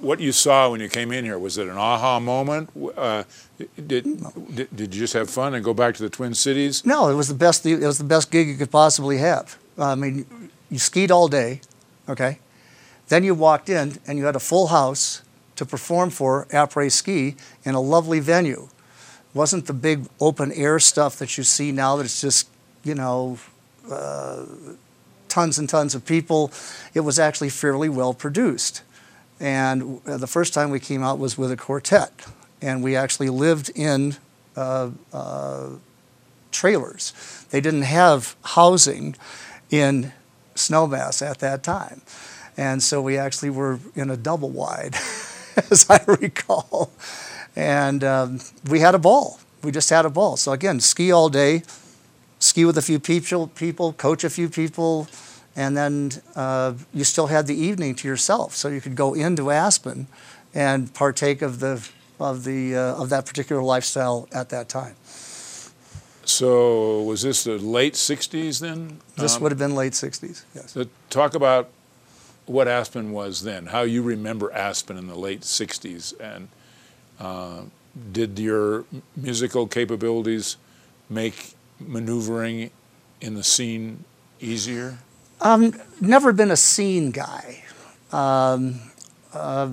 what 0.00 0.20
you 0.20 0.32
saw 0.32 0.70
when 0.70 0.80
you 0.80 0.88
came 0.88 1.12
in 1.12 1.24
here. 1.24 1.38
Was 1.38 1.58
it 1.58 1.68
an 1.68 1.76
aha 1.76 2.20
moment? 2.20 2.70
Uh, 2.96 3.24
did, 3.58 4.22
did, 4.54 4.76
did 4.76 4.94
you 4.94 5.00
just 5.00 5.14
have 5.14 5.28
fun 5.30 5.54
and 5.54 5.64
go 5.64 5.74
back 5.74 5.94
to 5.96 6.02
the 6.02 6.10
Twin 6.10 6.34
Cities? 6.34 6.84
No, 6.84 7.08
it 7.08 7.14
was 7.14 7.28
the 7.28 7.34
best. 7.34 7.66
It 7.66 7.80
was 7.80 7.98
the 7.98 8.04
best 8.04 8.30
gig 8.30 8.48
you 8.48 8.56
could 8.56 8.70
possibly 8.70 9.18
have. 9.18 9.58
I 9.78 9.94
mean, 9.94 10.50
you 10.70 10.78
skied 10.78 11.10
all 11.10 11.28
day, 11.28 11.60
okay. 12.08 12.38
Then 13.08 13.24
you 13.24 13.34
walked 13.34 13.68
in 13.68 13.98
and 14.06 14.18
you 14.18 14.24
had 14.24 14.36
a 14.36 14.40
full 14.40 14.68
house 14.68 15.22
to 15.56 15.66
perform 15.66 16.10
for 16.10 16.46
après 16.50 16.90
ski 16.90 17.36
in 17.64 17.74
a 17.74 17.80
lovely 17.80 18.20
venue. 18.20 18.68
It 19.30 19.34
wasn't 19.34 19.66
the 19.66 19.72
big 19.72 20.06
open 20.20 20.52
air 20.52 20.78
stuff 20.78 21.16
that 21.16 21.36
you 21.36 21.44
see 21.44 21.72
now 21.72 21.96
that 21.96 22.04
it's 22.04 22.20
just 22.20 22.48
you 22.84 22.94
know. 22.94 23.38
Uh, 23.90 24.44
tons 25.32 25.58
and 25.58 25.68
tons 25.68 25.94
of 25.94 26.04
people. 26.04 26.52
It 26.92 27.00
was 27.00 27.18
actually 27.18 27.48
fairly 27.48 27.88
well 27.88 28.12
produced. 28.12 28.82
And 29.42 30.00
uh, 30.06 30.18
the 30.18 30.28
first 30.28 30.54
time 30.54 30.70
we 30.70 30.78
came 30.78 31.02
out 31.02 31.18
was 31.18 31.36
with 31.36 31.50
a 31.50 31.56
quartet. 31.56 32.12
And 32.62 32.82
we 32.82 32.94
actually 32.94 33.28
lived 33.28 33.70
in 33.74 34.16
uh, 34.56 34.90
uh, 35.12 35.70
trailers. 36.52 37.12
They 37.50 37.60
didn't 37.60 37.82
have 37.82 38.36
housing 38.44 39.16
in 39.68 40.12
Snowmass 40.54 41.28
at 41.28 41.40
that 41.40 41.64
time. 41.64 42.02
And 42.56 42.82
so 42.82 43.02
we 43.02 43.18
actually 43.18 43.50
were 43.50 43.80
in 43.96 44.10
a 44.10 44.16
double 44.16 44.50
wide, 44.50 44.94
as 45.70 45.86
I 45.90 46.00
recall. 46.06 46.92
And 47.56 48.04
um, 48.04 48.40
we 48.70 48.78
had 48.78 48.94
a 48.94 48.98
ball. 48.98 49.40
We 49.64 49.72
just 49.72 49.90
had 49.90 50.04
a 50.04 50.10
ball. 50.10 50.36
So 50.36 50.52
again, 50.52 50.78
ski 50.78 51.10
all 51.10 51.28
day, 51.28 51.62
ski 52.38 52.64
with 52.64 52.78
a 52.78 52.82
few 52.82 53.00
people, 53.00 53.48
people 53.48 53.92
coach 53.94 54.22
a 54.22 54.30
few 54.30 54.48
people, 54.48 55.08
and 55.56 55.76
then 55.76 56.10
uh, 56.34 56.74
you 56.94 57.04
still 57.04 57.26
had 57.28 57.46
the 57.46 57.54
evening 57.54 57.94
to 57.96 58.08
yourself, 58.08 58.54
so 58.56 58.68
you 58.68 58.80
could 58.80 58.96
go 58.96 59.14
into 59.14 59.50
Aspen 59.50 60.06
and 60.54 60.92
partake 60.94 61.42
of 61.42 61.60
the 61.60 61.88
of 62.20 62.44
the 62.44 62.76
uh, 62.76 63.02
of 63.02 63.08
that 63.10 63.26
particular 63.26 63.62
lifestyle 63.62 64.28
at 64.32 64.48
that 64.50 64.68
time. 64.68 64.94
So 66.24 67.02
was 67.02 67.22
this 67.22 67.44
the 67.44 67.58
late 67.58 67.94
'60s 67.94 68.60
then? 68.60 69.00
This 69.16 69.36
Um, 69.36 69.42
would 69.42 69.52
have 69.52 69.58
been 69.58 69.74
late 69.74 69.92
60s, 69.92 70.44
yes. 70.54 70.72
So 70.72 70.86
talk 71.10 71.34
about 71.34 71.68
what 72.46 72.68
Aspen 72.68 73.12
was 73.12 73.42
then, 73.42 73.66
how 73.66 73.82
you 73.82 74.02
remember 74.02 74.52
Aspen 74.52 74.96
in 74.96 75.06
the 75.08 75.14
late 75.16 75.40
60s, 75.42 76.14
and 76.20 76.48
uh, 77.20 77.62
did 78.12 78.38
your 78.38 78.84
musical 79.16 79.66
capabilities 79.66 80.56
make 81.10 81.54
maneuvering 81.78 82.70
in 83.20 83.34
the 83.34 83.44
scene 83.44 84.04
easier? 84.40 84.98
Um, 85.42 85.74
never 86.00 86.32
been 86.32 86.50
a 86.50 86.56
scene 86.56 87.10
guy. 87.10 87.64
Um, 88.12 88.80
uh, 89.34 89.70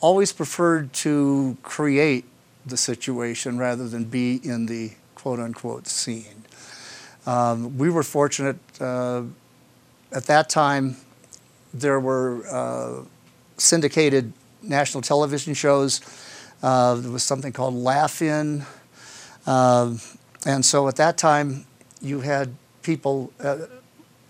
always 0.00 0.32
preferred 0.32 0.92
to 0.94 1.56
create 1.62 2.24
the 2.64 2.76
situation 2.76 3.58
rather 3.58 3.86
than 3.86 4.04
be 4.04 4.40
in 4.42 4.66
the 4.66 4.92
quote 5.14 5.40
unquote 5.40 5.86
scene. 5.86 6.44
Um, 7.26 7.76
we 7.76 7.90
were 7.90 8.02
fortunate 8.02 8.56
uh, 8.80 9.24
at 10.12 10.24
that 10.24 10.48
time, 10.48 10.96
there 11.74 12.00
were 12.00 12.46
uh, 12.50 13.04
syndicated 13.58 14.32
national 14.62 15.02
television 15.02 15.52
shows. 15.52 16.00
Uh, 16.62 16.94
there 16.94 17.10
was 17.10 17.22
something 17.22 17.52
called 17.52 17.74
Laugh 17.74 18.22
In. 18.22 18.64
Um 19.46 20.00
and 20.46 20.64
so 20.64 20.88
at 20.88 20.96
that 20.96 21.18
time, 21.18 21.66
you 22.00 22.20
had 22.20 22.54
people. 22.82 23.32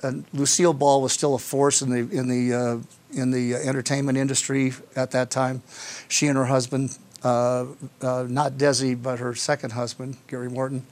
And 0.02 0.24
Lucille 0.32 0.72
Ball 0.72 1.02
was 1.02 1.12
still 1.12 1.34
a 1.34 1.38
force 1.38 1.82
in 1.82 1.90
the 1.90 2.16
in 2.16 2.28
the 2.28 2.54
uh, 2.54 2.78
in 3.12 3.30
the 3.30 3.54
uh, 3.54 3.58
entertainment 3.58 4.18
industry 4.18 4.72
at 4.94 5.10
that 5.10 5.30
time. 5.30 5.62
She 6.08 6.26
and 6.26 6.36
her 6.36 6.44
husband, 6.44 6.96
uh, 7.24 7.66
uh, 8.00 8.26
not 8.28 8.52
Desi, 8.52 9.00
but 9.00 9.18
her 9.18 9.34
second 9.34 9.72
husband, 9.72 10.16
Gary 10.28 10.48
Morton, 10.50 10.86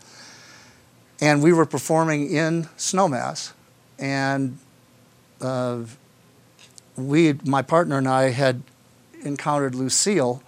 and 1.20 1.42
we 1.42 1.52
were 1.52 1.66
performing 1.66 2.30
in 2.30 2.64
Snowmass, 2.76 3.52
and 3.98 4.58
uh, 5.40 5.80
we, 6.96 7.34
my 7.44 7.62
partner 7.62 7.98
and 7.98 8.08
I, 8.08 8.30
had 8.30 8.62
encountered 9.22 9.74
Lucille 9.74 10.42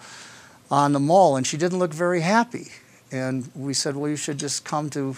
on 0.70 0.92
the 0.92 1.00
mall, 1.00 1.36
and 1.36 1.46
she 1.46 1.56
didn't 1.56 1.78
look 1.78 1.92
very 1.92 2.20
happy. 2.20 2.68
And 3.10 3.50
we 3.54 3.72
said, 3.72 3.96
well, 3.96 4.10
you 4.10 4.16
should 4.16 4.38
just 4.38 4.64
come 4.64 4.90
to 4.90 5.16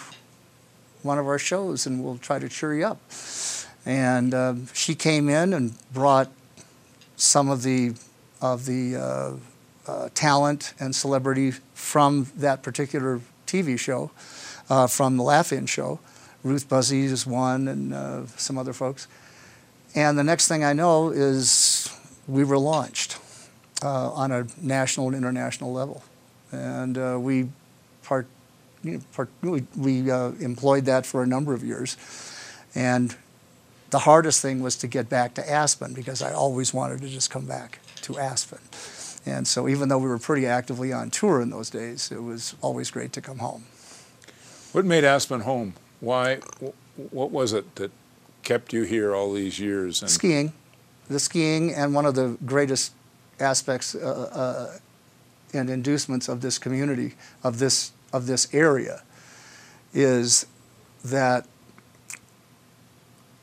one 1.02 1.18
of 1.18 1.26
our 1.26 1.38
shows 1.38 1.86
and 1.86 2.04
we'll 2.04 2.18
try 2.18 2.38
to 2.38 2.48
cheer 2.48 2.74
you 2.74 2.86
up. 2.86 3.00
And 3.86 4.34
uh, 4.34 4.54
she 4.72 4.94
came 4.94 5.28
in 5.28 5.52
and 5.54 5.74
brought 5.92 6.30
some 7.16 7.48
of 7.48 7.62
the 7.62 7.94
of 8.40 8.64
the 8.64 8.96
uh, 8.96 9.32
uh, 9.86 10.08
talent 10.14 10.72
and 10.80 10.94
celebrity 10.94 11.52
from 11.74 12.26
that 12.36 12.62
particular 12.62 13.20
TV 13.46 13.78
show, 13.78 14.10
uh, 14.70 14.86
from 14.86 15.18
the 15.18 15.22
Laugh-In 15.22 15.66
show. 15.66 16.00
Ruth 16.42 16.66
Buzzi 16.68 17.02
is 17.02 17.26
one, 17.26 17.68
and 17.68 18.28
some 18.30 18.56
other 18.56 18.72
folks. 18.72 19.06
And 19.94 20.18
the 20.18 20.24
next 20.24 20.48
thing 20.48 20.64
I 20.64 20.72
know 20.72 21.10
is 21.10 21.94
we 22.28 22.44
were 22.44 22.58
launched 22.58 23.18
uh, 23.82 24.12
on 24.12 24.30
a 24.30 24.46
national 24.60 25.08
and 25.08 25.16
international 25.16 25.72
level, 25.72 26.02
and 26.52 26.96
uh, 26.96 27.18
we 27.20 27.48
part 28.02 28.26
you 28.82 29.02
know, 29.16 29.28
we, 29.42 29.64
we 29.76 30.10
uh, 30.10 30.30
employed 30.40 30.84
that 30.86 31.06
for 31.06 31.22
a 31.22 31.26
number 31.26 31.54
of 31.54 31.62
years. 31.64 31.96
And 32.74 33.14
the 33.90 34.00
hardest 34.00 34.40
thing 34.40 34.62
was 34.62 34.76
to 34.76 34.86
get 34.86 35.08
back 35.08 35.34
to 35.34 35.50
Aspen 35.50 35.92
because 35.92 36.22
I 36.22 36.32
always 36.32 36.72
wanted 36.72 37.00
to 37.02 37.08
just 37.08 37.30
come 37.30 37.46
back 37.46 37.80
to 38.02 38.18
Aspen. 38.18 38.60
And 39.26 39.46
so 39.46 39.68
even 39.68 39.88
though 39.88 39.98
we 39.98 40.08
were 40.08 40.18
pretty 40.18 40.46
actively 40.46 40.92
on 40.92 41.10
tour 41.10 41.40
in 41.40 41.50
those 41.50 41.68
days, 41.70 42.10
it 42.10 42.22
was 42.22 42.54
always 42.62 42.90
great 42.90 43.12
to 43.14 43.20
come 43.20 43.38
home. 43.38 43.64
What 44.72 44.84
made 44.84 45.04
Aspen 45.04 45.40
home? 45.40 45.74
Why? 46.00 46.36
What 47.10 47.30
was 47.30 47.52
it 47.52 47.74
that 47.76 47.90
kept 48.42 48.72
you 48.72 48.84
here 48.84 49.14
all 49.14 49.32
these 49.32 49.58
years? 49.58 50.00
And 50.00 50.10
Skiing, 50.10 50.52
the 51.08 51.20
skiing, 51.20 51.74
and 51.74 51.94
one 51.94 52.06
of 52.06 52.14
the 52.14 52.38
greatest 52.46 52.92
aspects 53.40 53.94
uh, 53.94 53.98
uh, 54.32 54.78
and 55.52 55.68
inducements 55.68 56.28
of 56.28 56.40
this 56.40 56.58
community, 56.58 57.14
of 57.42 57.58
this, 57.58 57.92
of 58.12 58.26
this 58.26 58.52
area, 58.54 59.02
is 59.92 60.46
that 61.04 61.46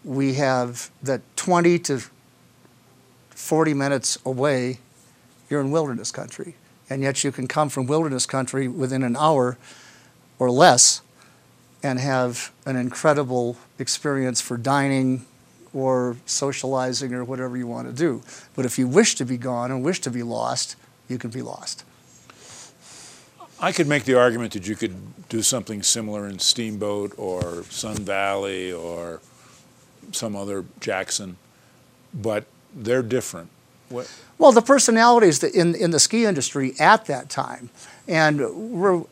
we 0.03 0.35
have 0.35 0.89
that 1.03 1.21
20 1.35 1.79
to 1.79 2.01
40 3.31 3.73
minutes 3.73 4.17
away, 4.25 4.79
you're 5.49 5.61
in 5.61 5.71
wilderness 5.71 6.11
country. 6.11 6.55
And 6.89 7.01
yet 7.01 7.23
you 7.23 7.31
can 7.31 7.47
come 7.47 7.69
from 7.69 7.85
wilderness 7.85 8.25
country 8.25 8.67
within 8.67 9.03
an 9.03 9.15
hour 9.17 9.57
or 10.39 10.49
less 10.49 11.01
and 11.83 11.99
have 11.99 12.51
an 12.65 12.75
incredible 12.75 13.57
experience 13.77 14.41
for 14.41 14.57
dining 14.57 15.25
or 15.73 16.17
socializing 16.25 17.13
or 17.13 17.23
whatever 17.23 17.57
you 17.57 17.67
want 17.67 17.87
to 17.87 17.93
do. 17.93 18.23
But 18.55 18.65
if 18.65 18.79
you 18.79 18.87
wish 18.87 19.15
to 19.15 19.25
be 19.25 19.37
gone 19.37 19.69
and 19.71 19.83
wish 19.83 19.99
to 20.01 20.09
be 20.09 20.23
lost, 20.23 20.75
you 21.07 21.17
can 21.17 21.29
be 21.29 21.41
lost. 21.41 21.83
I 23.59 23.71
could 23.71 23.87
make 23.87 24.03
the 24.03 24.15
argument 24.15 24.53
that 24.53 24.67
you 24.67 24.75
could 24.75 24.95
do 25.29 25.41
something 25.41 25.81
similar 25.81 26.27
in 26.27 26.39
Steamboat 26.39 27.13
or 27.17 27.63
Sun 27.63 27.97
Valley 27.97 28.71
or 28.71 29.19
some 30.11 30.35
other 30.35 30.65
Jackson, 30.79 31.37
but 32.13 32.45
they're 32.75 33.01
different. 33.01 33.49
What, 33.89 34.11
Well, 34.37 34.51
the 34.51 34.61
personalities 34.61 35.43
in 35.43 35.73
in 35.73 35.91
the 35.91 35.99
ski 35.99 36.25
industry 36.25 36.73
at 36.79 37.05
that 37.05 37.29
time, 37.29 37.69
and 38.07 38.39
we're, 38.73 39.03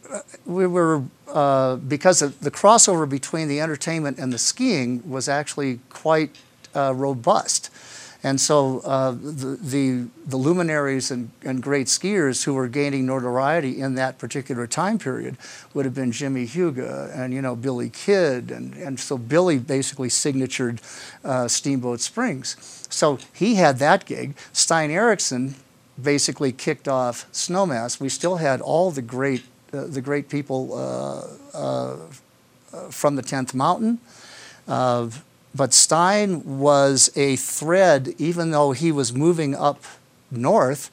we 0.46 0.68
were 0.68 1.04
uh, 1.28 1.78
because 1.78 2.22
of 2.22 2.40
the 2.42 2.52
crossover 2.52 3.08
between 3.10 3.48
the 3.48 3.62
entertainment 3.62 4.20
and 4.20 4.32
the 4.32 4.38
skiing 4.38 5.10
was 5.10 5.28
actually 5.30 5.80
quite 5.90 6.36
uh, 6.76 6.94
robust, 6.94 7.70
and 8.26 8.42
so 8.42 8.80
uh, 8.80 9.12
the, 9.12 9.56
the 9.62 10.08
the 10.26 10.36
luminaries 10.36 11.12
and, 11.12 11.30
and 11.44 11.62
great 11.62 11.86
skiers 11.86 12.44
who 12.44 12.56
were 12.56 12.68
gaining 12.68 13.06
notoriety 13.06 13.80
in 13.80 13.94
that 13.96 14.18
particular 14.18 14.66
time 14.66 14.98
period 14.98 15.38
would 15.76 15.86
have 15.86 15.94
been 15.94 16.12
Jimmie 16.12 16.48
Heuga 16.48 17.16
and 17.16 17.36
you 17.36 17.42
know 17.44 17.56
Billy 17.56 17.92
Kidd, 17.92 18.50
and 18.50 18.74
and 18.74 19.00
so 19.00 19.20
Billy 19.20 19.60
basically 19.60 20.10
signatured 20.10 20.82
uh, 21.24 21.48
Steamboat 21.48 22.02
Springs. 22.02 22.88
So 22.90 23.20
he 23.32 23.56
had 23.56 23.78
that 23.78 24.06
gig. 24.08 24.36
Stein 24.54 24.90
Eriksen 24.90 25.54
basically 26.02 26.52
kicked 26.52 26.88
off 26.88 27.32
Snowmass. 27.32 28.00
We 28.00 28.10
still 28.10 28.38
had 28.38 28.60
all 28.60 28.90
the 28.90 29.04
great, 29.04 29.44
uh, 29.72 29.86
the 29.86 30.02
great 30.02 30.30
people 30.30 30.74
uh, 30.74 31.28
uh, 31.56 31.98
from 32.90 33.18
the 33.18 33.22
Tenth 33.22 33.54
Mountain. 33.54 34.00
But 35.56 35.74
Stein 35.74 36.60
was 36.60 37.10
a 37.16 37.38
thread, 37.38 38.14
even 38.18 38.52
though 38.52 38.74
he 38.74 38.92
was 38.92 39.14
moving 39.14 39.56
up 39.56 39.84
north. 40.30 40.90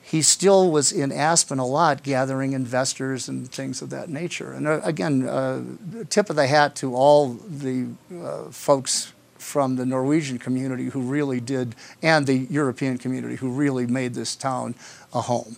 He 0.00 0.22
still 0.22 0.70
was 0.70 0.92
in 0.92 1.12
Aspen 1.12 1.58
a 1.58 1.66
lot, 1.66 2.02
gathering 2.02 2.52
investors 2.52 3.28
and 3.28 3.50
things 3.50 3.82
of 3.82 3.90
that 3.90 4.08
nature. 4.08 4.52
And 4.52 4.66
uh, 4.66 4.80
again, 4.82 5.26
uh, 5.26 5.62
tip 6.08 6.30
of 6.30 6.36
the 6.36 6.46
hat 6.46 6.74
to 6.76 6.94
all 6.94 7.34
the 7.34 7.88
uh, 8.14 8.44
folks 8.50 9.12
from 9.38 9.76
the 9.76 9.84
Norwegian 9.84 10.38
community 10.38 10.86
who 10.86 11.00
really 11.00 11.40
did, 11.40 11.74
and 12.02 12.26
the 12.26 12.46
European 12.50 12.96
community 12.96 13.36
who 13.36 13.50
really 13.50 13.86
made 13.86 14.14
this 14.14 14.36
town 14.36 14.74
a 15.12 15.22
home. 15.22 15.56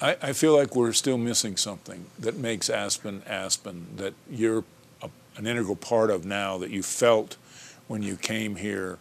I, 0.00 0.16
I 0.22 0.32
feel 0.32 0.56
like 0.56 0.76
we're 0.76 0.92
still 0.92 1.18
missing 1.18 1.56
something 1.56 2.06
that 2.18 2.36
makes 2.36 2.70
Aspen 2.70 3.22
Aspen, 3.26 3.86
that 3.96 4.14
a, 4.30 4.64
an 5.38 5.46
integral 5.46 5.76
part 5.76 6.10
of 6.10 6.26
now, 6.26 6.58
that 6.58 6.70
you 6.70 6.82
felt 6.82 7.36
when 7.86 8.02
you 8.02 8.16
came 8.16 8.56
here. 8.56 8.98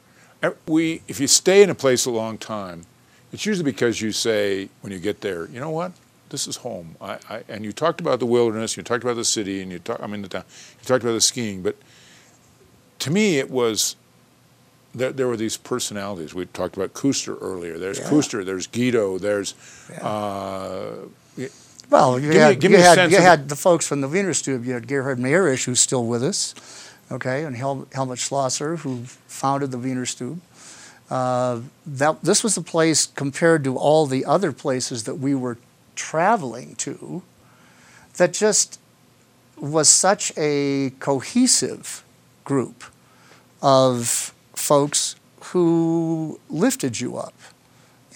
We, 0.67 1.01
if 1.07 1.19
you 1.19 1.27
stay 1.27 1.63
in 1.63 1.69
a 1.69 1.75
place 1.75 2.05
a 2.05 2.11
long 2.11 2.37
time, 2.37 2.85
it's 3.33 3.45
usually 3.45 3.69
because 3.69 3.99
you 4.01 4.11
say 4.11 4.69
when 4.81 4.93
you 4.93 4.99
get 4.99 5.19
there, 5.21 5.47
you 5.49 5.59
know 5.59 5.71
what, 5.71 5.91
this 6.29 6.47
is 6.47 6.57
home. 6.57 6.95
I, 7.01 7.17
I, 7.29 7.43
and 7.49 7.65
you 7.65 7.73
talked 7.73 7.99
about 7.99 8.19
the 8.19 8.25
wilderness, 8.27 8.77
you 8.77 8.83
talked 8.83 9.03
about 9.03 9.15
the 9.15 9.25
city, 9.25 9.61
and 9.61 9.71
you 9.71 9.79
talk, 9.79 9.99
I 10.01 10.07
mean 10.07 10.21
the 10.21 10.29
town, 10.29 10.43
you 10.79 10.85
talked 10.85 11.03
about 11.03 11.13
the 11.13 11.21
skiing, 11.21 11.63
but 11.63 11.75
to 12.99 13.11
me 13.11 13.39
it 13.39 13.49
was 13.49 13.95
there, 14.93 15.11
there 15.11 15.27
were 15.27 15.37
these 15.37 15.57
personalities. 15.57 16.33
We 16.33 16.45
talked 16.45 16.77
about 16.77 16.93
Kuster 16.93 17.37
earlier. 17.41 17.77
There's 17.77 17.99
Yeah. 17.99 18.09
Kuster, 18.09 18.45
there's 18.45 18.67
Guido, 18.67 19.17
there's 19.17 19.53
Yeah. 19.91 20.07
uh, 20.07 20.95
Well, 21.89 22.19
you 22.19 22.27
Give 22.31 22.33
me- 22.33 22.39
had, 22.39 22.59
give 22.59 22.71
you, 22.71 22.77
me 22.77 22.83
had, 22.83 23.11
you 23.11 23.17
had 23.17 23.49
the 23.49 23.55
folks 23.55 23.87
from 23.87 24.01
the 24.01 24.07
Wiener 24.07 24.33
Stube. 24.33 24.65
You 24.65 24.73
had 24.73 24.87
Gerhard 24.87 25.19
Mayrisch, 25.19 25.65
who's 25.65 25.79
still 25.79 26.05
with 26.05 26.23
us, 26.23 26.53
okay, 27.11 27.43
and 27.45 27.55
Hel- 27.55 27.87
Helmut 27.93 28.19
Schlosser, 28.19 28.77
who 28.77 29.03
founded 29.27 29.71
the 29.71 29.77
Wiener 29.77 30.05
Stube. 30.05 30.41
Uh, 31.09 31.61
that, 31.85 32.21
this 32.21 32.43
was 32.43 32.57
a 32.57 32.61
place 32.61 33.05
compared 33.05 33.63
to 33.63 33.77
all 33.77 34.05
the 34.05 34.25
other 34.25 34.51
places 34.51 35.05
that 35.05 35.15
we 35.15 35.33
were 35.33 35.57
traveling 35.95 36.75
to 36.75 37.21
that 38.17 38.33
just 38.33 38.79
was 39.57 39.87
such 39.87 40.33
a 40.37 40.91
cohesive 40.99 42.03
group 42.43 42.83
of 43.61 44.33
folks 44.53 45.15
who 45.39 46.39
lifted 46.49 46.99
you 46.99 47.15
up 47.17 47.33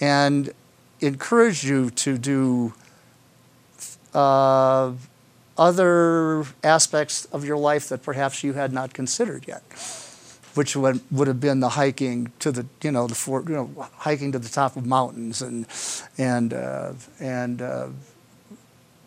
and 0.00 0.52
encouraged 1.00 1.64
you 1.64 1.88
to 1.90 2.18
do 2.18 2.74
uh, 4.14 4.92
other 5.58 6.44
aspects 6.64 7.24
of 7.26 7.44
your 7.44 7.56
life 7.56 7.88
that 7.88 8.02
perhaps 8.02 8.42
you 8.42 8.52
had 8.54 8.72
not 8.72 8.92
considered 8.94 9.46
yet, 9.46 9.62
which 10.54 10.74
would, 10.76 11.00
would 11.10 11.28
have 11.28 11.40
been 11.40 11.60
the 11.60 11.70
hiking 11.70 12.32
to 12.38 12.50
the, 12.50 12.66
you 12.82 12.90
know, 12.90 13.06
the 13.06 13.14
fort, 13.14 13.48
you 13.48 13.54
know, 13.54 13.88
hiking 13.98 14.32
to 14.32 14.38
the 14.38 14.48
top 14.48 14.76
of 14.76 14.86
mountains 14.86 15.42
and, 15.42 15.66
and, 16.18 16.54
uh, 16.54 16.92
and 17.20 17.62
uh, 17.62 17.88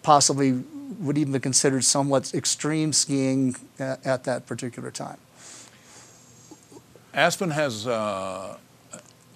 possibly 0.04 0.64
would 1.00 1.18
even 1.18 1.34
be 1.34 1.40
considered 1.40 1.84
somewhat 1.84 2.34
extreme 2.34 2.94
skiing 2.94 3.56
at, 3.80 4.06
at 4.06 4.24
that 4.24 4.46
particular 4.46 4.92
time. 4.92 5.18
Aspen 7.14 7.50
has 7.52 7.88
uh, 7.88 8.58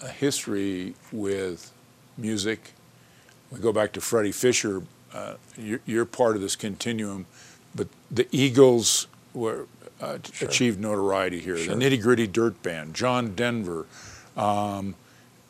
a 0.01 0.07
history 0.07 0.95
with 1.11 1.71
music. 2.17 2.73
We 3.51 3.59
go 3.59 3.71
back 3.71 3.93
to 3.93 4.01
Freddie 4.01 4.31
Fisher. 4.31 4.83
Uh, 5.13 5.33
you're, 5.57 5.81
you're, 5.85 6.05
part 6.05 6.35
of 6.35 6.41
this 6.41 6.55
continuum, 6.55 7.25
but 7.73 7.87
the 8.11 8.27
Eagles 8.31 9.07
were 9.33 9.65
uh, 10.01 10.19
sure. 10.31 10.47
achieved 10.47 10.79
notoriety 10.79 11.39
here. 11.39 11.57
Sure. 11.57 11.75
The 11.75 11.83
Nitty 11.83 12.01
Gritty 12.01 12.27
Dirt 12.27 12.61
Band, 12.61 12.93
John 12.93 13.33
Denver, 13.33 13.85
um, 14.37 14.95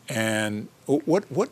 and 0.08 0.68
what 0.86 1.30
what 1.32 1.50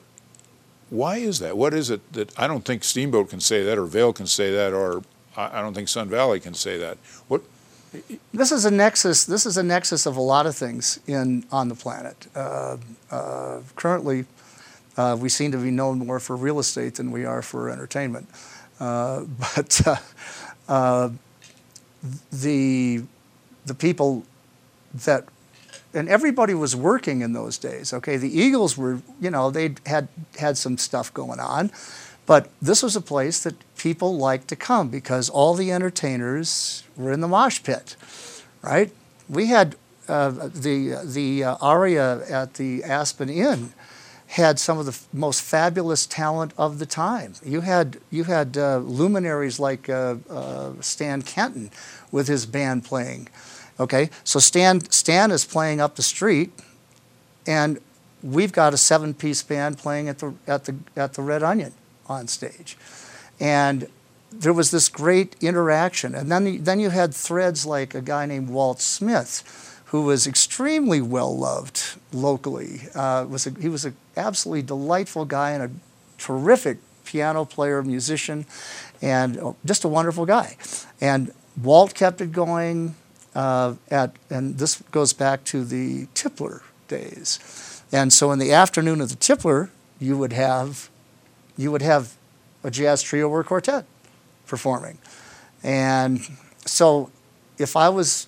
why 0.90 1.18
is 1.18 1.40
that? 1.40 1.58
What 1.58 1.74
is 1.74 1.90
it 1.90 2.14
that 2.14 2.38
I 2.40 2.48
don't 2.48 2.64
think 2.64 2.84
Steamboat 2.84 3.30
can 3.30 3.40
say 3.40 3.64
that, 3.64 3.78
or 3.78 3.86
Vail 3.86 4.14
can 4.14 4.26
say 4.26 4.52
that, 4.54 4.74
or 4.74 5.04
I 5.36 5.62
don't 5.62 5.74
think 5.74 5.88
Sun 5.88 6.10
Valley 6.10 6.40
can 6.40 6.54
say 6.54 6.78
that. 6.78 6.98
What? 7.28 7.44
This 8.34 8.52
is 8.52 8.66
a 8.66 8.72
nexus. 8.72 9.26
This 9.26 9.46
is 9.46 9.58
a 9.58 9.64
nexus 9.64 10.06
of 10.06 10.18
a 10.18 10.22
lot 10.22 10.46
of 10.46 10.56
things 10.56 11.00
in 11.08 11.46
on 11.52 11.70
the 11.70 11.76
planet. 11.76 12.28
Uh, 12.36 12.78
uh, 13.12 13.62
currently, 13.76 14.26
uh, 14.98 15.16
we 15.20 15.30
seem 15.30 15.51
to 15.51 15.58
be 15.58 15.72
known 15.72 16.00
more 16.00 16.20
for 16.20 16.36
real 16.36 16.60
estate 16.60 16.96
than 16.96 17.12
we 17.12 17.24
are 17.24 17.42
for 17.42 17.70
entertainment. 17.70 18.27
Uh, 18.80 19.22
but 19.56 19.82
uh, 19.88 19.96
uh, 20.68 21.10
the 22.32 23.04
the 23.66 23.74
people 23.74 24.24
that 24.94 25.25
and 25.94 26.10
everybody 26.10 26.54
was 26.54 26.75
working 26.75 27.22
in 27.22 27.34
those 27.34 27.58
days. 27.58 27.94
Okay, 27.94 28.18
the 28.18 28.39
Eagles 28.39 28.77
were, 28.77 29.01
you 29.20 29.32
know, 29.32 29.50
they 29.50 29.75
had 29.86 30.08
had 30.38 30.58
some 30.58 30.77
stuff 30.77 31.13
going 31.13 31.39
on, 31.39 31.72
but 32.25 32.50
this 32.62 32.84
was 32.84 32.96
a 32.96 33.01
place 33.01 33.42
that 33.44 33.56
people 33.77 34.18
liked 34.18 34.48
to 34.50 34.56
come 34.56 34.89
because 34.89 35.30
all 35.30 35.54
the 35.54 35.72
entertainers 35.72 36.84
were 36.96 37.12
in 37.12 37.22
the 37.22 37.27
mosh 37.27 37.63
pit, 37.63 37.96
right? 38.62 38.92
We 39.30 39.48
had 39.48 39.75
uh, 40.08 40.30
the 40.30 41.01
the 41.04 41.44
uh, 41.44 41.58
aria 41.62 42.25
at 42.30 42.56
the 42.56 42.84
Aspen 42.84 43.30
Inn 43.30 43.74
had 44.38 44.60
some 44.60 44.79
of 44.79 44.86
the 44.86 44.91
f- 44.91 45.08
most 45.12 45.41
fabulous 45.41 46.06
talent 46.06 46.53
of 46.58 46.79
the 46.79 46.86
time. 46.86 47.34
You 47.44 47.62
had 47.62 47.98
you 48.10 48.24
had 48.24 48.58
uh, 48.58 48.77
luminaries 48.77 49.60
like 49.60 49.89
uh, 49.89 50.15
uh, 50.29 50.74
Stan 50.79 51.22
Kenton 51.22 51.70
with 52.12 52.27
his 52.27 52.46
band 52.46 52.86
playing. 52.86 53.27
Okay, 53.79 54.10
so 54.24 54.39
Stan, 54.39 54.82
Stan 54.89 55.29
is 55.32 55.46
playing 55.46 55.82
up 55.82 55.96
the 55.96 56.03
street, 56.03 56.51
and 57.46 57.79
we've 58.24 58.51
got 58.51 58.74
a 58.74 58.77
seven-piece 58.77 59.44
band 59.44 59.77
playing 59.77 60.10
at 60.10 60.20
the 60.20 60.34
at 60.48 60.65
the 60.65 60.75
at 60.96 61.13
the 61.13 61.22
Red 61.22 61.44
Onion 61.44 61.74
on 62.08 62.27
stage, 62.27 62.77
and 63.39 63.88
there 64.32 64.53
was 64.53 64.72
this 64.72 64.89
great 64.89 65.36
interaction. 65.41 66.15
And 66.15 66.32
then 66.32 66.63
then 66.63 66.79
you 66.79 66.89
had 66.89 67.13
threads 67.13 67.65
like 67.65 67.96
a 67.96 68.01
guy 68.01 68.25
named 68.25 68.50
Walt 68.50 68.82
Smith, 68.82 69.44
who 69.88 70.03
was 70.03 70.27
extremely 70.27 71.01
well 71.01 71.36
loved 71.38 71.98
locally. 72.12 72.82
Uh, 72.94 73.25
was 73.27 73.48
a, 73.48 73.51
he 73.51 73.70
was 73.70 73.86
an 73.86 73.96
absolutely 74.15 74.62
delightful 74.62 75.25
guy 75.25 75.51
and 75.51 75.63
a 75.63 75.72
terrific 76.17 76.77
piano 77.06 77.46
player, 77.46 77.82
musician, 77.82 78.46
and 79.01 79.38
uh, 79.39 79.53
just 79.65 79.86
a 79.86 79.88
wonderful 79.88 80.25
guy. 80.25 80.58
And 81.00 81.32
Walt 81.62 81.94
kept 81.94 82.22
it 82.22 82.32
going 82.32 82.96
uh, 83.34 83.75
at, 83.89 84.15
and 84.29 84.58
this 84.58 84.82
goes 84.91 85.13
back 85.13 85.44
to 85.46 85.63
the 85.63 86.08
Tippler 86.13 86.63
days. 86.88 87.84
And 87.91 88.12
so 88.12 88.32
in 88.32 88.39
the 88.39 88.52
afternoon 88.52 89.00
of 89.00 89.10
the 89.10 89.15
Tippler, 89.15 89.69
you 90.00 90.17
would 90.17 90.34
have, 90.34 90.89
you 91.56 91.71
would 91.71 91.82
have 91.82 92.15
a 92.63 92.69
jazz 92.69 93.02
trio 93.02 93.30
or 93.30 93.43
quartet 93.43 93.86
performing. 94.47 94.97
And 95.63 96.19
so 96.65 97.10
if 97.58 97.76
I 97.76 97.89
was 97.89 98.28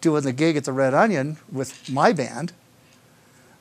doing 0.00 0.22
the 0.22 0.32
gig 0.32 0.56
at 0.56 0.64
the 0.64 0.72
Red 0.72 0.94
Onion 0.94 1.36
with 1.50 1.88
my 1.90 2.12
band, 2.12 2.52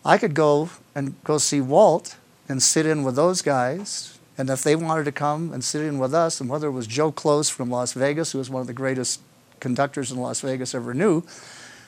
I 0.05 0.17
could 0.17 0.33
go 0.33 0.69
and 0.95 1.21
go 1.23 1.37
see 1.37 1.61
Walt 1.61 2.17
and 2.47 2.63
sit 2.63 2.85
in 2.85 3.03
with 3.03 3.15
those 3.15 3.41
guys. 3.41 4.17
And 4.37 4.49
if 4.49 4.63
they 4.63 4.75
wanted 4.75 5.03
to 5.05 5.11
come 5.11 5.51
and 5.51 5.63
sit 5.63 5.81
in 5.81 5.99
with 5.99 6.13
us, 6.13 6.39
and 6.39 6.49
whether 6.49 6.67
it 6.67 6.71
was 6.71 6.87
Joe 6.87 7.11
Close 7.11 7.49
from 7.49 7.69
Las 7.69 7.93
Vegas, 7.93 8.31
who 8.31 8.37
was 8.37 8.49
one 8.49 8.61
of 8.61 8.67
the 8.67 8.73
greatest 8.73 9.21
conductors 9.59 10.11
in 10.11 10.17
Las 10.17 10.41
Vegas 10.41 10.73
ever 10.73 10.93
knew, 10.93 11.23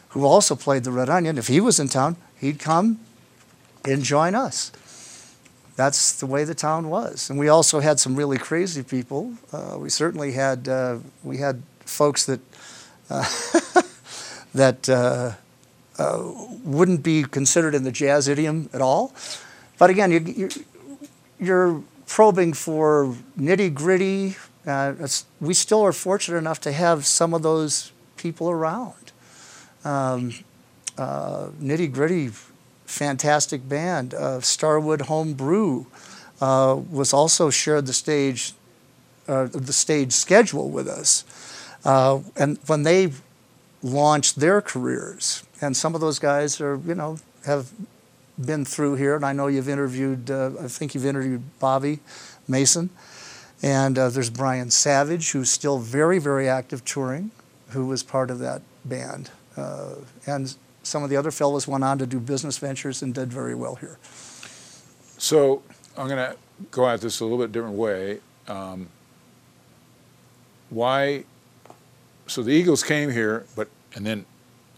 who 0.10 0.26
also 0.26 0.56
played 0.56 0.84
the 0.84 0.92
Red 0.92 1.10
Onion, 1.10 1.38
if 1.38 1.48
he 1.48 1.62
was 1.62 1.80
in 1.80 1.88
town, 1.88 2.18
he'd 2.40 2.60
come 2.60 3.00
and 3.86 4.04
join 4.04 4.36
us. 4.36 4.72
That's 5.78 6.20
the 6.20 6.26
way 6.26 6.44
the 6.44 6.54
town 6.54 6.90
was. 6.90 7.30
And 7.30 7.40
we 7.40 7.48
also 7.48 7.80
had 7.80 8.00
some 8.00 8.16
really 8.16 8.38
crazy 8.38 8.84
people. 8.84 9.34
Uh, 9.54 9.78
we 9.80 9.90
certainly 9.90 10.34
had 10.34 10.68
uh, 10.68 10.98
we 11.24 11.38
had 11.38 11.64
folks 11.86 12.26
that 12.26 12.42
uh, 13.10 13.24
that 14.54 14.90
uh, 14.90 15.34
uh, 15.98 16.32
wouldn't 16.64 17.04
be 17.04 17.24
considered 17.24 17.76
in 17.76 17.84
the 17.84 17.92
jazz 17.92 18.28
idiom 18.28 18.70
at 18.74 18.82
all. 18.82 19.14
But 19.78 19.90
again, 19.90 20.12
you, 20.12 20.50
you're 21.40 21.82
probing 22.06 22.54
for 22.54 23.16
nitty 23.38 23.74
gritty 23.74 24.36
uh, 24.66 24.94
we 25.40 25.54
still 25.54 25.82
are 25.82 25.92
fortunate 25.92 26.38
enough 26.38 26.62
to 26.62 26.72
have 26.72 27.06
some 27.06 27.34
of 27.34 27.42
those 27.42 27.92
people 28.18 28.50
around. 28.50 29.12
Um, 29.84 30.34
uh, 30.98 31.48
Nitty 31.60 31.92
Gritty, 31.92 32.30
fantastic 32.86 33.68
band. 33.68 34.14
Uh, 34.14 34.40
Starwood 34.42 35.02
Home 35.02 35.34
Brew 35.34 35.88
uh, 36.40 36.80
was 36.92 37.14
also 37.14 37.50
shared 37.50 37.88
the 37.88 37.94
stage, 37.94 38.54
the 39.26 39.74
stage 39.74 40.14
schedule 40.14 40.70
with 40.70 40.88
us. 40.88 41.24
And 41.84 42.60
when 42.68 42.84
they 42.84 43.12
launched 43.84 44.40
their 44.40 44.62
careers, 44.62 45.44
and 45.62 45.76
some 45.76 45.96
of 45.96 46.02
those 46.02 46.20
guys 46.20 46.62
are, 46.62 46.78
you 46.86 46.96
know, 46.96 47.18
have 47.46 47.72
been 48.44 48.66
through 48.66 48.96
here, 48.96 49.16
and 49.16 49.26
I 49.26 49.34
know 49.34 49.48
you've 49.48 49.70
interviewed, 49.70 50.30
I 50.32 50.68
think 50.68 50.96
you've 50.96 51.06
interviewed 51.06 51.44
Bobby 51.60 52.00
Mason. 52.48 52.90
And 53.64 54.00
uh, 54.00 54.10
there's 54.10 54.32
Brian 54.32 54.72
Savage, 54.72 55.32
who's 55.32 55.52
still 55.52 55.78
very, 55.78 56.18
very 56.18 56.50
active 56.50 56.84
touring, 56.84 57.30
who 57.70 57.86
was 57.86 58.02
part 58.02 58.32
of 58.32 58.40
that 58.40 58.64
band. 58.86 59.30
Uh, 59.56 59.96
and 60.26 60.56
some 60.82 61.04
of 61.04 61.12
the 61.12 61.18
other 61.18 61.30
fellows 61.30 61.68
went 61.68 61.84
on 61.84 62.00
to 62.00 62.08
do 62.08 62.20
business 62.20 62.58
ventures 62.58 63.04
and 63.04 63.14
did 63.14 63.32
very 63.32 63.54
well 63.54 63.76
here. 63.76 64.00
So 65.20 65.62
I'm 65.96 66.08
going 66.08 66.18
to 66.18 66.36
go 66.72 66.90
at 66.90 67.02
this 67.02 67.20
a 67.20 67.24
little 67.24 67.38
bit 67.38 67.52
different 67.52 67.76
way. 67.76 68.20
Um, 68.48 68.90
why? 70.72 71.26
So 72.32 72.42
the 72.42 72.52
Eagles 72.52 72.82
came 72.82 73.12
here, 73.12 73.46
but 73.58 73.68
and 73.94 74.06
then 74.06 74.26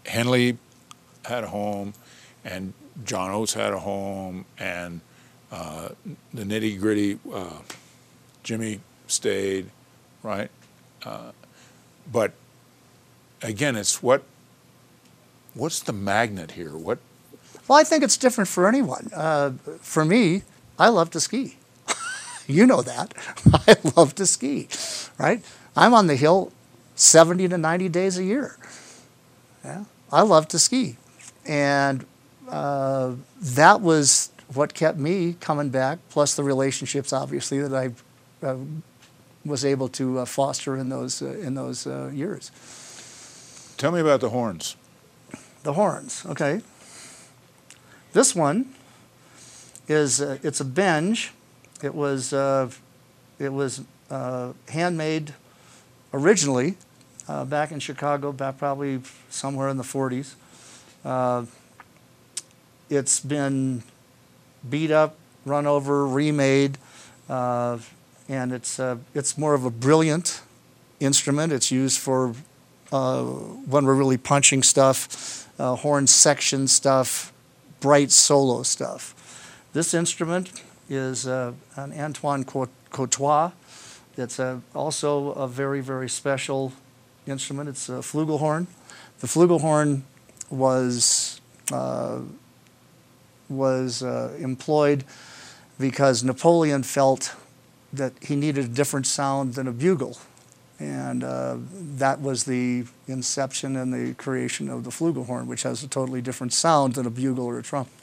Henley 0.07 0.57
had 1.23 1.43
a 1.43 1.47
home, 1.47 1.93
and 2.43 2.73
John 3.05 3.29
Oates 3.29 3.53
had 3.53 3.73
a 3.73 3.77
home, 3.77 4.45
and 4.57 5.01
uh, 5.51 5.89
the 6.33 6.45
nitty 6.45 6.79
gritty. 6.79 7.19
Uh, 7.31 7.59
Jimmy 8.41 8.79
stayed, 9.05 9.69
right? 10.23 10.49
Uh, 11.05 11.31
but 12.11 12.31
again, 13.43 13.75
it's 13.75 14.01
what 14.01 14.23
what's 15.53 15.79
the 15.79 15.93
magnet 15.93 16.53
here? 16.53 16.75
What? 16.75 16.97
Well, 17.67 17.77
I 17.77 17.83
think 17.83 18.03
it's 18.03 18.17
different 18.17 18.47
for 18.47 18.67
anyone. 18.67 19.11
Uh, 19.13 19.51
for 19.79 20.03
me, 20.03 20.41
I 20.79 20.89
love 20.89 21.11
to 21.11 21.19
ski. 21.19 21.57
you 22.47 22.65
know 22.65 22.81
that. 22.81 23.13
I 23.53 23.75
love 23.95 24.15
to 24.15 24.25
ski, 24.25 24.69
right? 25.19 25.45
I'm 25.75 25.93
on 25.93 26.07
the 26.07 26.15
hill 26.15 26.51
70 26.95 27.49
to 27.49 27.58
90 27.58 27.89
days 27.89 28.17
a 28.17 28.23
year. 28.23 28.58
Yeah, 29.63 29.86
I 30.12 30.21
love 30.21 30.47
to 30.49 30.60
ski, 30.60 30.97
and 31.45 32.06
uh, 32.49 33.13
that 33.41 33.82
was 33.82 34.32
what 34.53 34.73
kept 34.73 34.97
me 34.97 35.36
coming 35.39 35.69
back. 35.69 35.99
Plus 36.10 36.36
the 36.36 36.43
relationships, 36.43 37.13
obviously, 37.13 37.60
that 37.62 37.73
I 37.73 38.45
uh, 38.45 38.58
was 39.45 39.65
able 39.65 39.88
to 39.89 40.19
uh, 40.19 40.25
foster 40.25 40.77
in 40.77 40.89
those 40.89 41.21
uh, 41.21 41.27
in 41.27 41.56
those 41.56 41.86
years. 42.13 42.51
Tell 43.77 43.91
me 43.91 43.99
about 43.99 44.21
the 44.21 44.29
horns. 44.29 44.75
The 45.63 45.73
horns, 45.73 46.25
okay. 46.25 46.62
This 48.12 48.36
one 48.36 48.75
is 49.88 50.19
it's 50.19 50.60
a 50.60 50.65
Benge. 50.65 51.29
It 51.82 51.95
was 51.95 52.34
it 52.34 53.53
was 53.53 53.82
handmade 54.69 55.34
originally 56.13 56.78
uh, 57.28 57.45
back 57.45 57.71
in 57.71 57.80
Chicago, 57.80 58.32
back 58.32 58.58
probably 58.58 59.02
somewhere 59.30 59.69
in 59.69 59.78
the 59.78 59.84
40s. 59.84 60.36
Uh, 61.04 61.45
it's 62.89 63.19
been 63.19 63.84
beat 64.69 64.91
up, 64.91 65.15
run 65.45 65.65
over, 65.65 66.08
remade. 66.08 66.78
Uh, 67.30 67.80
and 68.30 68.52
it's 68.52 68.80
uh, 68.80 68.97
it's 69.13 69.38
more 69.38 69.54
of 69.54 69.65
a 69.65 69.69
brilliant 69.69 70.41
instrument. 70.99 71.52
It's 71.52 71.71
used 71.71 71.99
for 71.99 72.34
uh, 72.91 73.23
when 73.23 73.86
we're 73.86 73.95
really 73.95 74.17
punching 74.17 74.63
stuff, 74.63 75.49
uh, 75.60 75.76
horn 75.76 76.08
section 76.08 76.67
stuff, 76.67 77.34
bright 77.80 78.12
solo 78.12 78.63
stuff. 78.63 79.13
This 79.73 79.93
instrument 79.93 80.62
is 80.89 81.26
an 81.26 81.56
Antoine 81.78 82.43
Courtois. 82.43 83.52
It's 84.17 84.39
a, 84.39 84.62
also 84.76 85.32
a 85.32 85.47
very, 85.47 85.82
very 85.82 86.10
special 86.10 86.73
instrument. 87.26 87.69
It's 87.69 87.89
a 87.89 88.02
flugelhorn. 88.02 88.67
The 89.19 89.28
flugelhorn 89.28 90.02
was 90.49 91.41
uh, 91.71 92.19
was 93.49 94.04
uh, 94.04 94.36
employed 94.39 95.04
because 95.80 96.23
Napoleon 96.23 96.84
felt 96.84 97.36
that 97.91 98.13
he 98.21 98.36
needed 98.36 98.65
a 98.65 98.67
different 98.67 99.06
sound 99.06 99.54
than 99.54 99.67
a 99.67 99.71
bugle. 99.71 100.17
And 100.80 101.23
uh, 101.23 101.58
that 101.97 102.19
was 102.21 102.43
the 102.43 102.86
inception 103.08 103.76
and 103.76 103.93
the 103.93 104.15
creation 104.15 104.69
of 104.69 104.84
the 104.84 104.89
flugelhorn, 104.89 105.45
which 105.45 105.63
has 105.63 105.84
a 105.84 105.88
totally 105.88 106.21
different 106.21 106.52
sound 106.52 106.95
than 106.95 107.06
a 107.06 107.12
bugle 107.12 107.45
or 107.45 107.60
a 107.60 107.63
trumpet. 107.63 107.93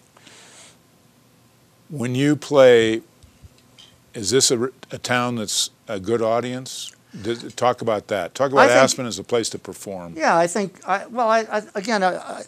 When 1.88 2.14
you 2.14 2.37
play, 2.37 3.03
is 4.14 4.31
this 4.31 4.51
a, 4.51 4.70
a 4.92 4.99
town 4.99 5.37
that's 5.37 5.70
a 5.90 6.00
good 6.00 6.22
audience? 6.22 6.92
Did, 7.22 7.57
talk 7.57 7.83
about 7.83 8.09
that. 8.09 8.35
Talk 8.35 8.53
about 8.53 8.68
think, 8.68 8.81
Aspen 8.81 9.07
as 9.07 9.18
a 9.18 9.24
place 9.24 9.50
to 9.50 9.59
perform. 9.59 10.14
Yeah, 10.16 10.37
I 10.37 10.46
think. 10.46 10.81
I, 10.87 11.07
well, 11.07 11.29
I, 11.29 11.40
I 11.40 11.62
again, 11.74 12.05
I, 12.05 12.44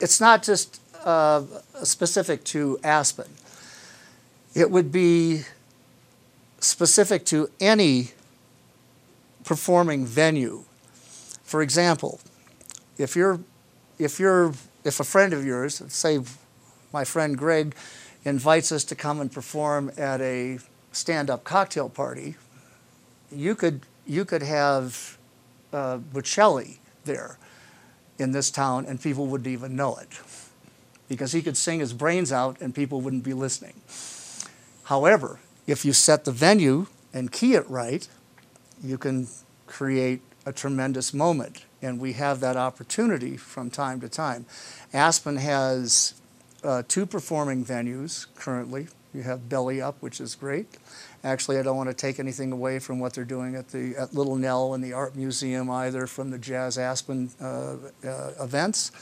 it's 0.00 0.20
not 0.20 0.42
just 0.42 0.80
uh, 1.04 1.42
specific 1.82 2.44
to 2.44 2.78
Aspen. 2.82 3.28
It 4.54 4.70
would 4.70 4.90
be 4.90 5.42
specific 6.60 7.24
to 7.26 7.50
any 7.60 8.10
performing 9.44 10.06
venue. 10.06 10.64
For 11.44 11.60
example, 11.62 12.20
if 12.96 13.14
you're, 13.14 13.40
if 13.98 14.18
you're, 14.18 14.54
if 14.84 14.98
a 14.98 15.04
friend 15.04 15.32
of 15.34 15.44
yours, 15.44 15.82
say 15.88 16.20
my 16.92 17.04
friend 17.04 17.36
Greg, 17.36 17.74
invites 18.24 18.72
us 18.72 18.84
to 18.84 18.94
come 18.94 19.20
and 19.20 19.30
perform 19.30 19.90
at 19.96 20.20
a 20.20 20.58
stand-up 20.92 21.44
cocktail 21.44 21.88
party, 21.88 22.36
you 23.30 23.54
could 23.54 23.82
you 24.06 24.24
could 24.24 24.42
have 24.42 25.18
uh, 25.72 25.98
Bocelli 25.98 26.78
there 27.04 27.38
in 28.18 28.32
this 28.32 28.50
town, 28.50 28.86
and 28.86 29.00
people 29.00 29.26
wouldn't 29.26 29.48
even 29.48 29.76
know 29.76 29.96
it 29.96 30.08
because 31.10 31.32
he 31.32 31.42
could 31.42 31.56
sing 31.56 31.80
his 31.80 31.92
brains 31.92 32.30
out 32.30 32.60
and 32.60 32.72
people 32.72 33.00
wouldn't 33.00 33.24
be 33.24 33.34
listening. 33.34 33.74
However, 34.84 35.40
if 35.66 35.84
you 35.84 35.92
set 35.92 36.24
the 36.24 36.32
venue 36.32 36.86
and 37.12 37.32
key 37.32 37.54
it 37.54 37.68
right, 37.68 38.06
you 38.82 38.96
can 38.96 39.26
create 39.66 40.20
a 40.46 40.52
tremendous 40.52 41.12
moment. 41.12 41.64
And 41.82 41.98
we 41.98 42.12
have 42.12 42.40
that 42.40 42.56
opportunity 42.56 43.36
from 43.36 43.70
time 43.70 44.00
to 44.02 44.08
time. 44.08 44.46
Aspen 44.92 45.36
has 45.36 46.14
uh, 46.62 46.82
two 46.86 47.06
performing 47.06 47.64
venues 47.64 48.26
currently. 48.36 48.86
You 49.12 49.22
have 49.22 49.48
Belly 49.48 49.80
Up, 49.80 49.96
which 50.00 50.20
is 50.20 50.34
great. 50.36 50.66
Actually, 51.24 51.58
I 51.58 51.62
don't 51.62 51.76
want 51.76 51.88
to 51.88 51.94
take 51.94 52.20
anything 52.20 52.52
away 52.52 52.78
from 52.78 53.00
what 53.00 53.12
they're 53.12 53.24
doing 53.24 53.56
at 53.56 53.68
the 53.68 53.96
at 53.96 54.14
Little 54.14 54.36
Nell 54.36 54.74
and 54.74 54.84
the 54.84 54.92
Art 54.92 55.16
Museum 55.16 55.68
either 55.68 56.06
from 56.06 56.30
the 56.30 56.38
Jazz 56.38 56.78
Aspen 56.78 57.30
uh, 57.40 57.76
uh, 58.06 58.30
events, 58.40 58.92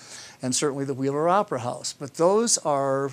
and 0.41 0.55
certainly 0.55 0.85
the 0.85 0.95
Wheeler 0.95 1.29
Opera 1.29 1.61
House. 1.61 1.93
But 1.93 2.15
those 2.15 2.57
are, 2.59 3.11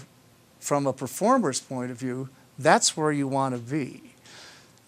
from 0.60 0.88
a 0.88 0.94
performer's 0.94 1.60
point 1.60 1.92
of 1.92 1.98
view, 1.98 2.30
that's 2.58 2.96
where 2.96 3.12
you 3.12 3.28
want 3.28 3.56
to 3.56 3.62
be. 3.62 4.14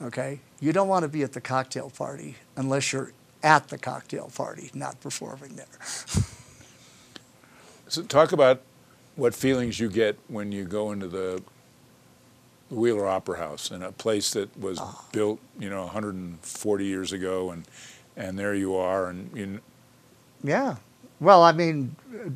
Okay, 0.02 0.40
you 0.62 0.72
don't 0.72 0.88
want 0.88 1.04
to 1.04 1.10
be 1.10 1.24
at 1.24 1.34
the 1.34 1.42
cocktail 1.42 1.90
party 1.90 2.36
unless 2.56 2.94
you're 2.94 3.12
at 3.44 3.68
the 3.68 3.78
cocktail 3.78 4.32
party, 4.36 4.72
not 4.74 5.00
performing 5.02 5.56
there. 5.56 5.66
so 7.88 8.04
talk 8.04 8.32
about 8.32 8.62
what 9.16 9.36
feelings 9.36 9.80
you 9.80 9.90
get 9.90 10.18
when 10.28 10.52
you 10.52 10.64
go 10.64 10.92
into 10.92 11.08
the 11.08 11.42
Wheeler 12.70 13.08
Opera 13.08 13.38
House 13.38 13.72
in 13.72 13.82
a 13.82 13.92
place 13.92 14.32
that 14.34 14.56
was 14.60 14.80
oh. 14.82 15.06
built, 15.12 15.40
you 15.60 15.70
know, 15.70 15.84
140 15.84 16.86
years 16.86 17.12
ago, 17.12 17.52
and 17.52 17.66
and 18.16 18.38
there 18.38 18.56
you 18.56 18.76
are, 18.76 19.10
and 19.10 19.36
you. 19.36 19.60
Yeah, 20.44 20.76
well, 21.20 21.44
I 21.44 21.52
mean, 21.52 21.96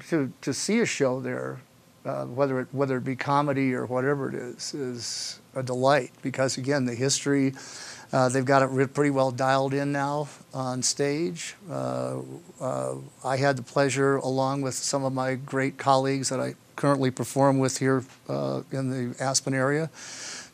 to 0.09 0.31
to 0.41 0.53
see 0.53 0.79
a 0.79 0.85
show 0.85 1.19
there, 1.19 1.59
uh, 2.05 2.25
whether 2.25 2.59
it 2.59 2.67
whether 2.71 2.97
it 2.97 3.03
be 3.03 3.15
comedy 3.15 3.73
or 3.73 3.85
whatever 3.85 4.29
it 4.29 4.35
is, 4.35 4.73
is 4.73 5.39
a 5.55 5.63
delight 5.63 6.11
because 6.21 6.57
again, 6.57 6.85
the 6.85 6.95
history. 6.95 7.53
Uh, 8.13 8.27
they've 8.27 8.43
got 8.43 8.61
it 8.61 8.93
pretty 8.93 9.09
well 9.09 9.31
dialed 9.31 9.73
in 9.73 9.93
now 9.93 10.27
on 10.53 10.83
stage. 10.83 11.55
Uh, 11.69 12.19
uh, 12.59 12.95
I 13.23 13.37
had 13.37 13.55
the 13.55 13.63
pleasure, 13.63 14.17
along 14.17 14.63
with 14.63 14.73
some 14.73 15.05
of 15.05 15.13
my 15.13 15.35
great 15.35 15.77
colleagues 15.77 16.27
that 16.27 16.41
I 16.41 16.55
currently 16.81 17.11
perform 17.11 17.59
with 17.59 17.77
here 17.77 18.03
uh, 18.27 18.63
in 18.71 18.89
the 18.89 19.23
Aspen 19.23 19.53
area 19.53 19.91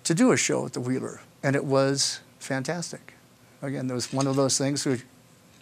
to 0.04 0.14
do 0.14 0.34
a 0.34 0.38
show 0.38 0.66
at 0.66 0.74
the 0.74 0.82
Wheeler, 0.82 1.22
and 1.42 1.56
it 1.56 1.64
was 1.64 2.20
fantastic. 2.38 3.14
Again, 3.62 3.88
there 3.88 3.96
was 3.96 4.12
one 4.12 4.28
of 4.28 4.36
those 4.36 4.58
things 4.58 4.86
where 4.86 4.98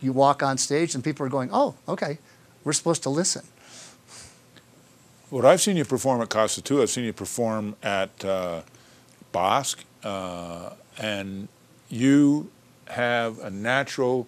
you 0.01 0.12
walk 0.12 0.41
on 0.41 0.58
stage 0.58 0.95
and 0.95 1.04
people 1.04 1.23
are 1.23 1.30
going, 1.30 1.51
"Oh, 1.54 1.75
okay, 1.88 2.17
we're 2.63 2.73
supposed 2.73 3.04
to 3.04 3.12
listen." 3.12 3.43
What 5.30 5.45
I've 5.45 5.62
seen 5.62 5.78
you 5.78 5.86
perform 5.86 6.19
at 6.21 6.30
Casa 6.30 6.63
Tua, 6.63 6.82
I've 6.82 6.89
seen 6.89 7.04
you 7.04 7.13
perform 7.13 7.75
at 7.84 8.25
uh, 8.25 8.62
Bosque, 9.32 9.86
uh, 10.04 10.71
and 10.97 11.47
you 11.89 12.49
have 12.88 13.38
a 13.39 13.51
natural 13.51 14.28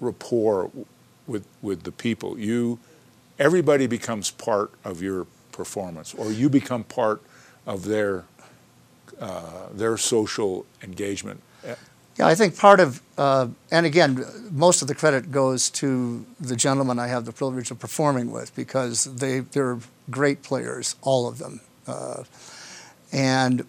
rapport 0.00 0.70
with 1.26 1.46
with 1.60 1.82
the 1.82 1.92
people. 1.92 2.38
You, 2.38 2.78
everybody 3.38 3.86
becomes 3.86 4.30
part 4.30 4.70
of 4.82 5.02
your 5.02 5.26
performance, 5.56 6.14
or 6.14 6.32
you 6.32 6.48
become 6.48 6.84
part 6.84 7.22
of 7.66 7.84
their 7.84 8.24
uh, 9.20 9.68
their 9.72 9.96
social 9.96 10.66
engagement. 10.82 11.40
Yeah, 12.16 12.28
I 12.28 12.36
think 12.36 12.56
part 12.56 12.78
of, 12.78 13.02
uh, 13.18 13.48
and 13.72 13.86
again, 13.86 14.24
most 14.52 14.82
of 14.82 14.88
the 14.88 14.94
credit 14.94 15.32
goes 15.32 15.68
to 15.70 16.24
the 16.38 16.54
gentlemen 16.54 17.00
I 17.00 17.08
have 17.08 17.24
the 17.24 17.32
privilege 17.32 17.72
of 17.72 17.80
performing 17.80 18.30
with 18.30 18.54
because 18.54 19.04
they 19.04 19.40
they're 19.40 19.78
great 20.10 20.42
players, 20.42 20.94
all 21.02 21.26
of 21.26 21.38
them, 21.38 21.60
uh, 21.88 22.22
and 23.12 23.66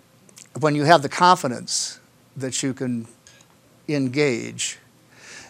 when 0.59 0.75
you 0.75 0.83
have 0.83 1.01
the 1.01 1.09
confidence 1.09 1.99
that 2.37 2.61
you 2.61 2.73
can 2.73 3.07
engage 3.87 4.77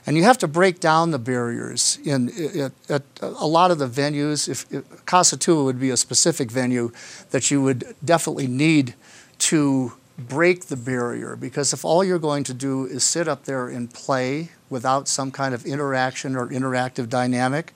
and 0.06 0.15
you 0.15 0.24
have 0.24 0.38
to 0.39 0.48
break 0.48 0.80
down 0.80 1.12
the 1.12 1.20
barriers. 1.20 1.98
In, 2.04 2.72
at, 2.89 3.04
a 3.22 3.48
lot 3.48 3.72
of 3.72 3.80
the 3.80 3.88
venues, 3.88 4.48
if, 4.48 4.72
if 4.72 5.06
Casa 5.06 5.38
Tua 5.38 5.63
would 5.63 5.80
be 5.80 5.89
a 5.89 5.98
specific 5.98 6.52
venue 6.52 6.91
that 7.32 7.50
you 7.50 7.62
would 7.62 7.96
definitely 8.04 8.48
need 8.48 8.94
to 9.39 9.94
break 10.18 10.65
the 10.65 10.78
barrier 10.78 11.36
because 11.36 11.74
if 11.74 11.84
all 11.84 12.04
you're 12.04 12.20
going 12.20 12.44
to 12.46 12.54
do 12.54 12.86
is 12.86 13.04
sit 13.04 13.28
up 13.28 13.44
there 13.44 13.68
and 13.68 13.94
play 13.94 14.50
without 14.70 15.08
some 15.08 15.32
kind 15.32 15.54
of 15.54 15.65
interaction 15.65 16.36
or 16.36 16.48
interactive 16.48 17.10
dynamic, 17.10 17.74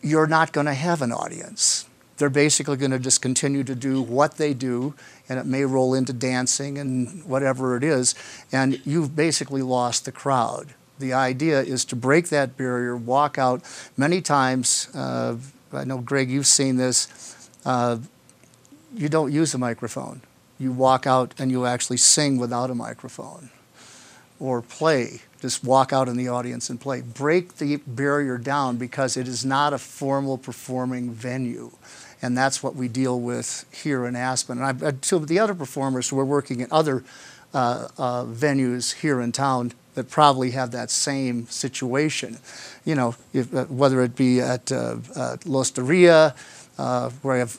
you're 0.00 0.26
not 0.26 0.52
going 0.52 0.66
to 0.66 0.74
have 0.74 1.02
an 1.02 1.10
audience. 1.10 1.88
They're 2.18 2.30
basically 2.30 2.76
going 2.76 2.92
to 2.92 2.98
just 2.98 3.20
continue 3.20 3.64
to 3.64 3.74
do 3.74 4.00
what 4.00 4.36
they 4.36 4.54
do, 4.54 4.94
and 5.28 5.38
it 5.38 5.44
may 5.44 5.64
roll 5.64 5.92
into 5.92 6.12
dancing 6.12 6.78
and 6.78 7.24
whatever 7.24 7.76
it 7.76 7.84
is, 7.84 8.14
and 8.52 8.80
you've 8.86 9.14
basically 9.14 9.60
lost 9.60 10.04
the 10.04 10.12
crowd 10.12 10.74
the 10.98 11.12
idea 11.12 11.60
is 11.60 11.84
to 11.86 11.96
break 11.96 12.28
that 12.28 12.56
barrier, 12.56 12.96
walk 12.96 13.38
out. 13.38 13.62
Many 13.96 14.20
times, 14.20 14.88
uh, 14.94 15.36
I 15.72 15.84
know, 15.84 15.98
Greg, 15.98 16.30
you've 16.30 16.46
seen 16.46 16.76
this, 16.76 17.48
uh, 17.64 17.98
you 18.94 19.08
don't 19.08 19.32
use 19.32 19.54
a 19.54 19.58
microphone. 19.58 20.22
You 20.58 20.72
walk 20.72 21.06
out 21.06 21.34
and 21.38 21.50
you 21.50 21.66
actually 21.66 21.98
sing 21.98 22.38
without 22.38 22.70
a 22.70 22.74
microphone 22.74 23.50
or 24.40 24.62
play. 24.62 25.20
Just 25.40 25.62
walk 25.62 25.92
out 25.92 26.08
in 26.08 26.16
the 26.16 26.28
audience 26.28 26.70
and 26.70 26.80
play. 26.80 27.02
Break 27.02 27.56
the 27.56 27.76
barrier 27.86 28.38
down 28.38 28.78
because 28.78 29.16
it 29.16 29.28
is 29.28 29.44
not 29.44 29.72
a 29.72 29.78
formal 29.78 30.38
performing 30.38 31.10
venue. 31.10 31.72
And 32.22 32.36
that's 32.36 32.62
what 32.62 32.74
we 32.74 32.88
deal 32.88 33.20
with 33.20 33.66
here 33.70 34.06
in 34.06 34.16
Aspen. 34.16 34.62
And 34.62 34.84
I, 34.84 34.90
to 34.92 35.18
the 35.18 35.38
other 35.38 35.54
performers 35.54 36.08
who 36.08 36.18
are 36.18 36.24
working 36.24 36.60
in 36.60 36.68
other 36.70 37.04
uh, 37.52 37.88
uh, 37.98 38.24
venues 38.24 38.94
here 38.94 39.20
in 39.20 39.32
town, 39.32 39.72
that 39.96 40.10
probably 40.10 40.50
have 40.52 40.70
that 40.72 40.90
same 40.90 41.46
situation. 41.46 42.38
You 42.84 42.94
know, 42.94 43.14
if, 43.32 43.52
uh, 43.52 43.64
whether 43.64 44.02
it 44.02 44.14
be 44.14 44.40
at 44.40 44.70
uh, 44.70 44.98
uh, 45.16 45.36
L'Osteria, 45.46 46.36
uh, 46.78 47.10
where 47.22 47.36
I 47.36 47.38
have 47.38 47.58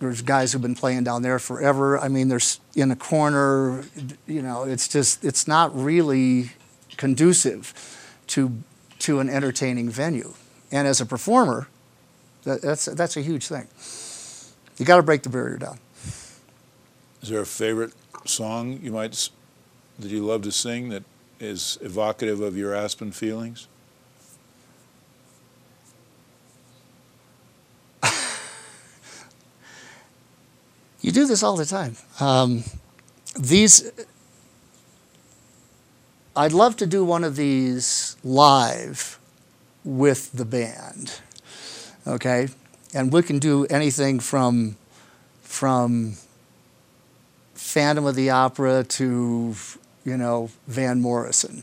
there's 0.00 0.22
guys 0.22 0.52
who've 0.52 0.62
been 0.62 0.74
playing 0.74 1.04
down 1.04 1.22
there 1.22 1.38
forever. 1.38 1.98
I 1.98 2.08
mean, 2.08 2.28
there's 2.28 2.58
in 2.74 2.90
a 2.90 2.96
corner. 2.96 3.84
You 4.26 4.42
know, 4.42 4.64
it's 4.64 4.88
just 4.88 5.24
it's 5.24 5.46
not 5.46 5.76
really 5.76 6.50
conducive 6.96 7.72
to 8.28 8.58
to 9.00 9.20
an 9.20 9.28
entertaining 9.28 9.90
venue. 9.90 10.32
And 10.72 10.88
as 10.88 11.00
a 11.00 11.06
performer, 11.06 11.68
that, 12.44 12.62
that's 12.62 12.86
that's 12.86 13.16
a 13.16 13.20
huge 13.20 13.46
thing. 13.46 13.68
You 14.78 14.86
got 14.86 14.96
to 14.96 15.02
break 15.02 15.22
the 15.22 15.28
barrier 15.28 15.58
down. 15.58 15.78
Is 17.22 17.28
there 17.28 17.40
a 17.40 17.46
favorite 17.46 17.92
song 18.24 18.80
you 18.82 18.90
might 18.90 19.28
that 19.98 20.10
you 20.10 20.24
love 20.24 20.42
to 20.42 20.52
sing 20.52 20.88
that 20.88 21.04
is 21.44 21.78
evocative 21.82 22.40
of 22.40 22.56
your 22.56 22.74
Aspen 22.74 23.12
feelings? 23.12 23.68
You 31.00 31.12
do 31.12 31.26
this 31.26 31.42
all 31.42 31.54
the 31.54 31.66
time. 31.66 31.96
Um, 32.18 32.64
these, 33.38 33.92
I'd 36.34 36.52
love 36.52 36.78
to 36.78 36.86
do 36.86 37.04
one 37.04 37.24
of 37.24 37.36
these 37.36 38.16
live 38.24 39.18
with 39.84 40.32
the 40.32 40.46
band, 40.46 41.20
okay? 42.06 42.48
And 42.94 43.12
we 43.12 43.22
can 43.22 43.38
do 43.38 43.66
anything 43.66 44.18
from, 44.18 44.76
from 45.42 46.14
Phantom 47.52 48.06
of 48.06 48.14
the 48.14 48.30
Opera 48.30 48.84
to, 48.84 49.54
you 50.04 50.16
know, 50.16 50.50
Van 50.66 51.00
Morrison, 51.00 51.62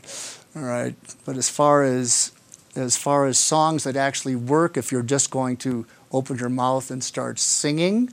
all 0.56 0.62
right? 0.62 0.94
But 1.24 1.36
as 1.36 1.48
far 1.48 1.82
as, 1.82 2.32
as 2.74 2.96
far 2.96 3.26
as 3.26 3.38
songs 3.38 3.84
that 3.84 3.96
actually 3.96 4.36
work, 4.36 4.76
if 4.76 4.90
you're 4.90 5.02
just 5.02 5.30
going 5.30 5.56
to 5.58 5.86
open 6.10 6.38
your 6.38 6.48
mouth 6.48 6.90
and 6.90 7.02
start 7.02 7.38
singing, 7.38 8.12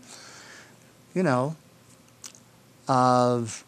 you 1.14 1.24
know, 1.24 1.56
of 2.88 3.64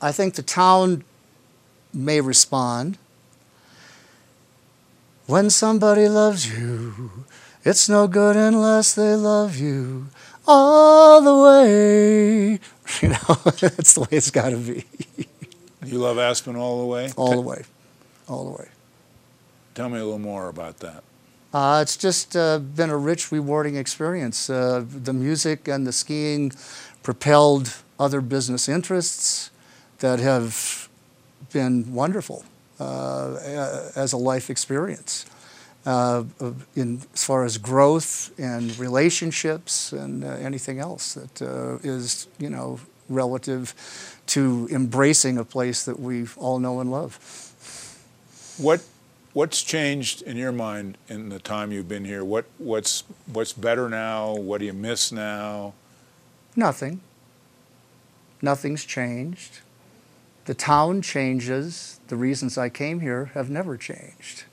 I 0.00 0.12
think 0.12 0.34
the 0.34 0.42
town 0.42 1.04
may 1.92 2.20
respond. 2.20 2.98
When 5.26 5.50
somebody 5.50 6.08
loves 6.08 6.56
you, 6.56 7.24
it's 7.64 7.88
no 7.88 8.06
good 8.06 8.36
unless 8.36 8.94
they 8.94 9.14
love 9.14 9.56
you 9.56 10.08
all 10.46 11.20
the 11.20 11.36
way. 11.44 12.60
You 13.02 13.08
know, 13.08 13.16
that's 13.60 13.94
the 13.94 14.02
way 14.02 14.08
it's 14.12 14.30
got 14.30 14.50
to 14.50 14.56
be. 14.56 14.84
You 15.84 15.98
love 15.98 16.18
Aspen 16.18 16.54
all 16.54 16.80
the 16.80 16.86
way? 16.86 17.10
All 17.16 17.32
the 17.32 17.40
way. 17.40 17.64
All 18.28 18.44
the 18.44 18.52
way. 18.52 18.68
Tell 19.74 19.88
me 19.88 19.98
a 19.98 20.04
little 20.04 20.20
more 20.20 20.48
about 20.48 20.78
that. 20.78 21.02
Uh, 21.52 21.80
it's 21.82 21.96
just 21.96 22.36
uh, 22.36 22.60
been 22.60 22.90
a 22.90 22.96
rich, 22.96 23.32
rewarding 23.32 23.76
experience. 23.76 24.48
Uh, 24.48 24.84
the 24.88 25.12
music 25.12 25.66
and 25.68 25.84
the 25.86 25.92
skiing 25.92 26.52
propelled 27.02 27.74
other 27.98 28.20
business 28.20 28.68
interests 28.68 29.50
that 29.98 30.20
have 30.20 30.88
been 31.52 31.92
wonderful 31.92 32.44
uh, 32.78 33.36
as 33.96 34.12
a 34.12 34.16
life 34.16 34.48
experience. 34.48 35.26
Uh, 35.86 36.24
in 36.74 37.00
as 37.14 37.24
far 37.24 37.44
as 37.44 37.58
growth 37.58 38.32
and 38.40 38.76
relationships 38.76 39.92
and 39.92 40.24
uh, 40.24 40.30
anything 40.30 40.80
else 40.80 41.14
that 41.14 41.40
is, 41.84 42.26
you 42.40 42.50
know, 42.50 42.80
relative 43.08 43.72
to 44.26 44.68
embracing 44.70 45.38
a 45.38 45.44
place 45.44 45.84
that 45.84 46.00
we 46.00 46.26
all 46.36 46.58
know 46.58 46.80
and 46.80 46.90
love. 46.90 47.18
What 48.58 48.82
what's 49.32 49.62
changed 49.62 50.22
in 50.22 50.36
your 50.36 50.52
mind 50.52 50.96
in 51.08 51.28
the 51.28 51.38
time 51.38 51.70
you've 51.70 51.88
been 51.88 52.04
here? 52.04 52.24
What 52.24 52.46
what's 52.58 53.04
what's 53.32 53.52
better 53.52 53.88
now? 53.88 54.34
What 54.34 54.58
do 54.58 54.64
you 54.66 54.72
miss 54.72 55.12
now? 55.12 55.74
Nothing. 56.56 57.00
Nothing's 58.42 58.84
changed. 58.84 59.60
The 60.46 60.54
town 60.54 61.02
changes. 61.02 62.00
The 62.08 62.16
reasons 62.16 62.56
I 62.56 62.68
came 62.68 63.00
here 63.00 63.26
have 63.34 63.50
never 63.50 63.76
changed. 63.76 64.44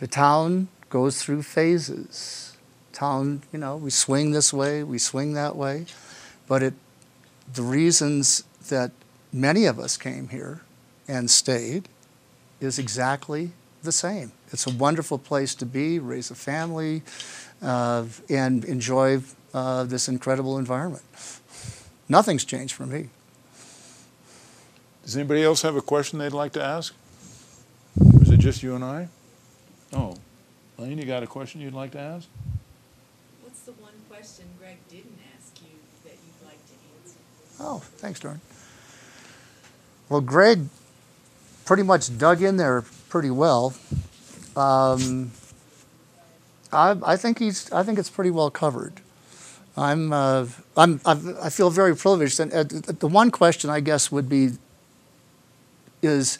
The 0.00 0.08
town 0.08 0.68
goes 0.88 1.22
through 1.22 1.42
phases. 1.42 2.56
Town, 2.92 3.42
you 3.52 3.58
know, 3.58 3.76
we 3.76 3.90
swing 3.90 4.32
this 4.32 4.52
way, 4.52 4.82
we 4.82 4.98
swing 4.98 5.34
that 5.34 5.56
way, 5.56 5.86
but 6.48 6.62
it 6.62 6.74
the 7.52 7.62
reasons 7.62 8.44
that 8.68 8.92
many 9.32 9.66
of 9.66 9.78
us 9.78 9.96
came 9.96 10.28
here 10.28 10.60
and 11.08 11.30
stayed 11.30 11.88
is 12.60 12.78
exactly 12.78 13.52
the 13.82 13.92
same. 13.92 14.32
It's 14.52 14.66
a 14.66 14.70
wonderful 14.70 15.18
place 15.18 15.54
to 15.56 15.66
be, 15.66 15.98
raise 15.98 16.30
a 16.30 16.34
family, 16.34 17.02
uh, 17.62 18.04
and 18.28 18.64
enjoy 18.64 19.22
uh, 19.52 19.84
this 19.84 20.08
incredible 20.08 20.58
environment. 20.58 21.04
Nothing's 22.08 22.44
changed 22.44 22.74
for 22.74 22.86
me. 22.86 23.08
Does 25.04 25.16
anybody 25.16 25.42
else 25.42 25.62
have 25.62 25.76
a 25.76 25.82
question 25.82 26.18
they'd 26.18 26.32
like 26.32 26.52
to 26.52 26.62
ask? 26.62 26.94
Or 28.00 28.22
is 28.22 28.30
it 28.30 28.38
just 28.38 28.62
you 28.62 28.74
and 28.74 28.84
I? 28.84 29.08
Oh, 29.92 30.14
Lane, 30.78 30.98
you 30.98 31.04
got 31.04 31.22
a 31.22 31.26
question 31.26 31.60
you'd 31.60 31.74
like 31.74 31.92
to 31.92 31.98
ask? 31.98 32.28
What's 33.42 33.60
the 33.60 33.72
one 33.72 33.92
question 34.08 34.44
Greg 34.58 34.76
didn't 34.88 35.18
ask 35.36 35.60
you 35.62 35.76
that 36.04 36.12
you'd 36.12 36.46
like 36.46 36.58
to 36.66 36.72
answer? 37.02 37.18
Oh, 37.58 37.78
thanks, 37.96 38.20
Dorn. 38.20 38.40
Well, 40.08 40.20
Greg 40.20 40.68
pretty 41.64 41.82
much 41.82 42.16
dug 42.18 42.42
in 42.42 42.56
there 42.56 42.84
pretty 43.08 43.30
well. 43.30 43.74
Um, 44.56 45.32
I, 46.72 46.96
I, 47.04 47.16
think 47.16 47.38
he's. 47.38 47.70
I 47.72 47.82
think 47.82 47.98
it's 47.98 48.10
pretty 48.10 48.30
well 48.30 48.50
covered. 48.50 48.94
I'm. 49.76 50.12
Uh, 50.12 50.46
I'm. 50.76 51.00
I've, 51.04 51.38
i 51.38 51.48
feel 51.48 51.70
very 51.70 51.94
privileged. 51.94 52.40
And 52.40 52.52
uh, 52.52 52.64
the 52.64 53.06
one 53.06 53.30
question 53.30 53.70
I 53.70 53.80
guess 53.80 54.10
would 54.10 54.28
be. 54.28 54.50
Is. 56.02 56.38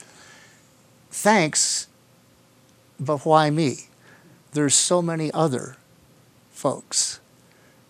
Thanks. 1.10 1.88
But 3.00 3.24
why 3.24 3.48
me? 3.48 3.88
There's 4.52 4.74
so 4.74 5.00
many 5.00 5.32
other 5.32 5.76
folks 6.50 7.20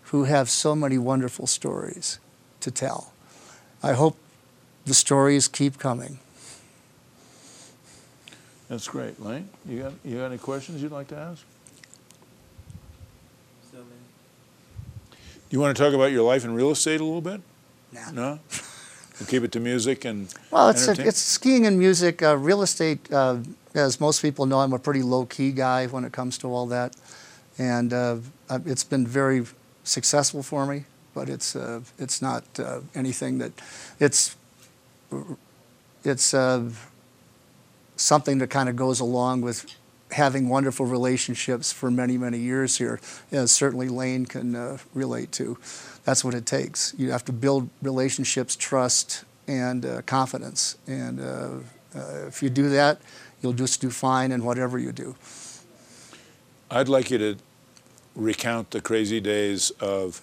who 0.03 0.23
have 0.23 0.49
so 0.49 0.75
many 0.75 0.97
wonderful 0.97 1.47
stories 1.47 2.19
to 2.61 2.71
tell. 2.71 3.11
I 3.83 3.93
hope 3.93 4.17
the 4.85 4.93
stories 4.93 5.47
keep 5.47 5.77
coming. 5.77 6.19
That's 8.69 8.87
great. 8.87 9.21
Lane, 9.21 9.49
you 9.67 9.79
got, 9.79 9.93
you 10.05 10.17
got 10.17 10.25
any 10.27 10.37
questions 10.37 10.81
you'd 10.81 10.93
like 10.93 11.09
to 11.09 11.17
ask? 11.17 11.43
So 13.71 13.77
many. 13.77 13.89
You 15.49 15.59
want 15.59 15.75
to 15.75 15.83
talk 15.83 15.93
about 15.93 16.13
your 16.13 16.23
life 16.23 16.45
in 16.45 16.53
real 16.53 16.71
estate 16.71 17.01
a 17.01 17.03
little 17.03 17.19
bit? 17.19 17.41
Nah. 17.91 18.11
No? 18.11 18.39
we'll 19.19 19.27
keep 19.27 19.43
it 19.43 19.51
to 19.51 19.59
music 19.59 20.05
and 20.05 20.33
Well, 20.51 20.69
it's, 20.69 20.87
a, 20.87 20.91
it's 21.05 21.19
skiing 21.19 21.65
and 21.67 21.77
music. 21.77 22.23
Uh, 22.23 22.37
real 22.37 22.61
estate, 22.61 23.11
uh, 23.11 23.39
as 23.73 23.99
most 23.99 24.21
people 24.21 24.45
know, 24.45 24.59
I'm 24.59 24.73
a 24.73 24.79
pretty 24.79 25.01
low-key 25.01 25.51
guy 25.51 25.87
when 25.87 26.03
it 26.03 26.11
comes 26.11 26.37
to 26.39 26.47
all 26.47 26.65
that. 26.67 26.95
And 27.57 27.93
uh, 27.93 28.17
it's 28.65 28.83
been 28.83 29.05
very 29.05 29.45
successful 29.83 30.43
for 30.43 30.65
me, 30.65 30.85
but 31.13 31.29
it's, 31.29 31.55
uh, 31.55 31.81
it's 31.97 32.21
not 32.21 32.43
uh, 32.59 32.79
anything 32.95 33.37
that, 33.39 33.51
it's, 33.99 34.35
it's 36.03 36.33
uh, 36.33 36.69
something 37.95 38.37
that 38.39 38.49
kind 38.49 38.69
of 38.69 38.75
goes 38.75 38.99
along 38.99 39.41
with 39.41 39.65
having 40.11 40.49
wonderful 40.49 40.85
relationships 40.85 41.71
for 41.71 41.89
many, 41.89 42.17
many 42.17 42.37
years 42.37 42.77
here, 42.77 42.99
as 43.31 43.51
certainly 43.51 43.87
Lane 43.87 44.25
can 44.25 44.55
uh, 44.55 44.77
relate 44.93 45.31
to. 45.33 45.57
That's 46.03 46.23
what 46.23 46.33
it 46.33 46.45
takes. 46.45 46.93
You 46.97 47.11
have 47.11 47.23
to 47.25 47.31
build 47.31 47.69
relationships, 47.81 48.55
trust, 48.55 49.23
and 49.47 49.85
uh, 49.85 50.01
confidence. 50.01 50.77
And 50.87 51.19
if 52.27 52.43
you 52.43 52.49
do 52.49 52.69
that, 52.69 52.99
you'll 53.41 53.53
just 53.53 53.81
do 53.81 53.89
fine 53.89 54.31
in 54.31 54.43
whatever 54.43 54.77
you 54.77 54.91
do. 54.91 55.15
I'd 56.69 56.89
like 56.89 57.11
you 57.11 57.17
to 57.17 57.35
recount 58.15 58.71
the 58.71 58.81
crazy 58.81 59.19
days 59.19 59.71
of 59.79 60.21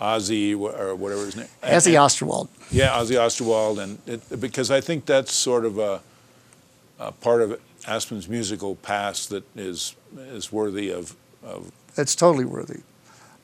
Ozzy 0.00 0.52
or 0.52 0.94
whatever 0.94 1.24
his 1.24 1.36
name. 1.36 1.48
Ozzy 1.62 1.94
Osterwald. 1.94 2.48
Yeah, 2.70 2.90
Ozzy 2.90 3.16
Osterwald, 3.16 3.78
and 3.82 3.98
it, 4.06 4.40
because 4.40 4.70
I 4.70 4.80
think 4.80 5.06
that's 5.06 5.32
sort 5.32 5.64
of 5.64 5.78
a 5.78 6.00
uh, 6.98 7.10
part 7.12 7.42
of 7.42 7.60
Aspen's 7.86 8.28
musical 8.28 8.76
past 8.76 9.30
that 9.30 9.44
is 9.56 9.94
is 10.16 10.52
worthy 10.52 10.90
of. 10.90 11.14
of 11.44 11.70
it's 11.96 12.14
totally 12.14 12.44
worthy. 12.44 12.80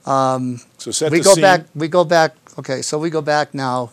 Um, 0.04 0.60
so 0.78 0.90
set 0.90 1.12
we 1.12 1.18
the 1.18 1.24
go 1.24 1.34
scene. 1.34 1.42
back. 1.42 1.66
We 1.74 1.88
go 1.88 2.04
back. 2.04 2.34
Okay, 2.58 2.82
so 2.82 2.98
we 2.98 3.08
go 3.08 3.22
back 3.22 3.54
now. 3.54 3.90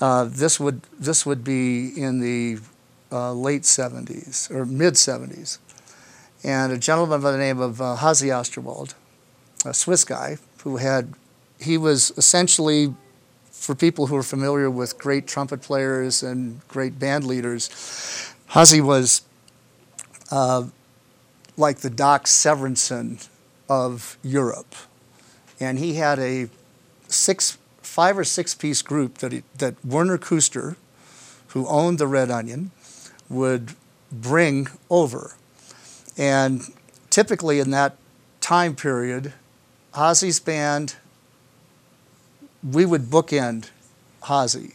Uh, 0.00 0.24
this 0.24 0.58
would 0.58 0.82
this 0.98 1.26
would 1.26 1.44
be 1.44 1.88
in 2.00 2.20
the 2.20 2.60
uh, 3.14 3.32
late 3.32 3.62
'70s 3.62 4.50
or 4.50 4.66
mid 4.66 4.94
'70s, 4.94 5.58
and 6.42 6.72
a 6.72 6.78
gentleman 6.78 7.20
by 7.20 7.30
the 7.30 7.38
name 7.38 7.60
of 7.60 7.80
uh, 7.80 7.96
Hazy 7.96 8.28
Osterwald, 8.28 8.94
a 9.64 9.72
Swiss 9.72 10.04
guy 10.04 10.38
who 10.64 10.78
had 10.78 11.14
he 11.58 11.78
was 11.78 12.12
essentially 12.16 12.94
for 13.64 13.74
people 13.74 14.08
who 14.08 14.16
are 14.16 14.22
familiar 14.22 14.68
with 14.68 14.98
great 14.98 15.26
trumpet 15.26 15.62
players 15.62 16.22
and 16.22 16.60
great 16.68 16.98
band 16.98 17.24
leaders, 17.24 18.34
Hazy 18.50 18.80
was 18.80 19.22
uh, 20.30 20.64
like 21.56 21.78
the 21.78 21.88
Doc 21.88 22.24
Severinsen 22.24 23.26
of 23.68 24.18
Europe. 24.22 24.74
And 25.58 25.78
he 25.78 25.94
had 25.94 26.18
a 26.18 26.50
six, 27.08 27.56
five 27.80 28.18
or 28.18 28.24
six 28.24 28.54
piece 28.54 28.82
group 28.82 29.18
that, 29.18 29.32
he, 29.32 29.42
that 29.58 29.82
Werner 29.84 30.18
Kuster, 30.18 30.76
who 31.48 31.66
owned 31.66 31.98
the 31.98 32.06
Red 32.06 32.30
Onion, 32.30 32.70
would 33.28 33.74
bring 34.10 34.68
over. 34.90 35.34
And 36.16 36.62
typically 37.10 37.60
in 37.60 37.70
that 37.70 37.96
time 38.40 38.76
period, 38.76 39.32
Hazy's 39.94 40.40
band, 40.40 40.96
we 42.62 42.86
would 42.86 43.02
bookend 43.02 43.70
Hazy 44.26 44.74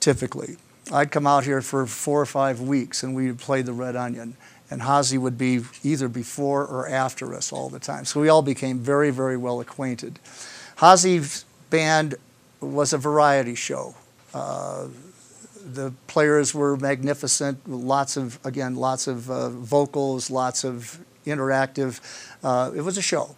typically. 0.00 0.56
I'd 0.92 1.10
come 1.10 1.26
out 1.26 1.42
here 1.42 1.60
for 1.60 1.84
four 1.84 2.20
or 2.20 2.26
five 2.26 2.60
weeks 2.60 3.02
and 3.02 3.12
we'd 3.12 3.38
play 3.38 3.62
the 3.62 3.72
Red 3.72 3.96
Onion. 3.96 4.36
And 4.70 4.82
Hazy 4.82 5.18
would 5.18 5.36
be 5.36 5.62
either 5.82 6.08
before 6.08 6.64
or 6.64 6.88
after 6.88 7.34
us 7.34 7.52
all 7.52 7.68
the 7.68 7.80
time. 7.80 8.04
So 8.04 8.20
we 8.20 8.28
all 8.28 8.42
became 8.42 8.78
very, 8.78 9.10
very 9.10 9.36
well 9.36 9.60
acquainted. 9.60 10.20
Hazy's 10.78 11.44
band 11.70 12.14
was 12.60 12.92
a 12.92 12.98
variety 12.98 13.54
show. 13.56 13.96
Uh, 14.32 14.86
the 15.66 15.92
players 16.06 16.54
were 16.54 16.76
magnificent. 16.76 17.68
Lots 17.68 18.16
of, 18.16 18.38
again, 18.44 18.76
lots 18.76 19.06
of 19.06 19.30
uh, 19.30 19.48
vocals, 19.50 20.30
lots 20.30 20.64
of 20.64 21.00
interactive. 21.26 22.00
Uh, 22.42 22.70
it 22.74 22.82
was 22.82 22.96
a 22.96 23.02
show. 23.02 23.36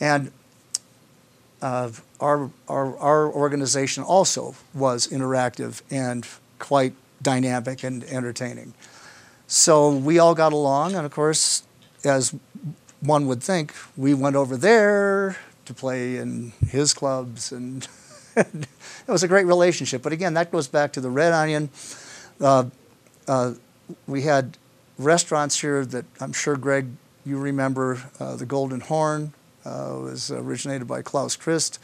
And 0.00 0.32
uh, 1.60 1.90
our, 2.18 2.50
our, 2.68 2.96
our 2.96 3.30
organization 3.30 4.02
also 4.02 4.54
was 4.72 5.06
interactive 5.08 5.82
and 5.90 6.26
quite 6.58 6.94
dynamic 7.22 7.84
and 7.84 8.02
entertaining. 8.04 8.72
So 9.46 9.94
we 9.94 10.18
all 10.18 10.34
got 10.34 10.52
along, 10.52 10.94
and 10.94 11.04
of 11.04 11.12
course, 11.12 11.64
as 12.04 12.34
one 13.00 13.26
would 13.26 13.42
think, 13.42 13.74
we 13.96 14.14
went 14.14 14.36
over 14.36 14.56
there 14.56 15.36
to 15.66 15.74
play 15.74 16.16
in 16.16 16.52
his 16.66 16.94
clubs, 16.94 17.52
and 17.52 17.86
it 18.54 19.08
was 19.08 19.22
a 19.22 19.28
great 19.28 19.46
relationship. 19.46 20.02
But 20.02 20.12
again, 20.12 20.34
that 20.34 20.50
goes 20.50 20.68
back 20.68 20.92
to 20.94 21.00
the 21.00 21.10
Red 21.10 21.32
Onion. 21.32 21.70
Uh, 22.40 22.64
uh, 23.28 23.54
we 24.06 24.22
had 24.22 24.56
restaurants 24.98 25.60
here 25.60 25.84
that 25.84 26.04
I'm 26.20 26.32
sure, 26.32 26.56
Greg, 26.56 26.88
you 27.24 27.38
remember 27.38 28.02
uh, 28.18 28.36
the 28.36 28.46
Golden 28.46 28.80
Horn 28.80 29.32
uh, 29.64 29.96
was 30.00 30.30
originated 30.30 30.88
by 30.88 31.02
Klaus 31.02 31.36
Christ. 31.36 31.78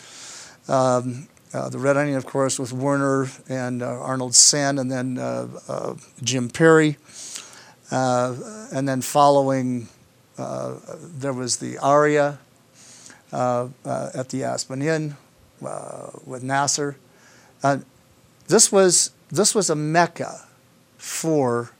Um, 0.69 1.29
uh, 1.53 1.69
the 1.69 1.79
Red 1.79 1.97
Onion, 1.97 2.17
of 2.17 2.27
course, 2.27 2.59
with 2.59 2.73
Werner 2.73 3.29
and 3.49 3.83
uh, 3.83 3.87
Arnold 3.87 4.35
Sen, 4.35 4.79
and 4.79 4.91
then 4.91 5.17
Jim 6.23 6.49
Perry. 6.49 6.97
And 7.91 8.89
then 8.89 9.03
following, 9.03 9.89
there 10.37 11.33
was 11.33 11.59
the 11.59 11.79
Aria 11.79 12.39
at 13.33 14.29
the 14.31 14.45
Aspen 14.45 14.83
Inn 14.83 15.17
Uh, 15.65 16.11
with 16.27 16.43
Nasser. 16.43 16.97
Uh, 17.63 17.79
this 18.47 18.71
was 18.71 19.13
this 19.31 19.55
was 19.55 19.71
a 19.71 19.75
mecca 19.75 20.47
for 20.99 21.71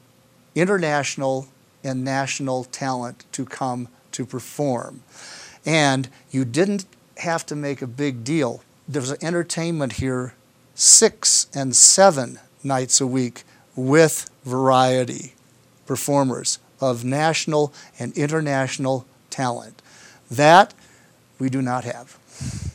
international 0.55 1.49
and 1.85 2.03
national 2.03 2.65
talent 2.65 3.25
to 3.33 3.45
come 3.45 3.89
to 4.13 4.25
perform. 4.25 5.03
And 5.67 6.09
you 6.31 6.45
didn't 6.45 6.87
have 7.19 7.45
to 7.47 7.55
make 7.55 7.83
a 7.83 7.87
big 7.87 8.25
deal. 8.25 8.63
There 8.89 9.03
was 9.03 9.13
entertainment 9.23 9.95
here 9.95 10.35
six 10.75 11.47
and 11.55 11.77
seven 11.77 12.39
nights 12.65 13.01
a 13.01 13.07
week 13.07 13.45
with 13.75 14.31
variety 14.45 15.35
performers 15.85 16.59
of 16.81 17.05
national 17.05 17.75
and 17.99 18.17
international 18.17 19.07
talent. 19.29 19.83
That 20.31 20.73
we 21.39 21.51
do 21.51 21.61
not 21.61 21.85
have. 21.85 22.73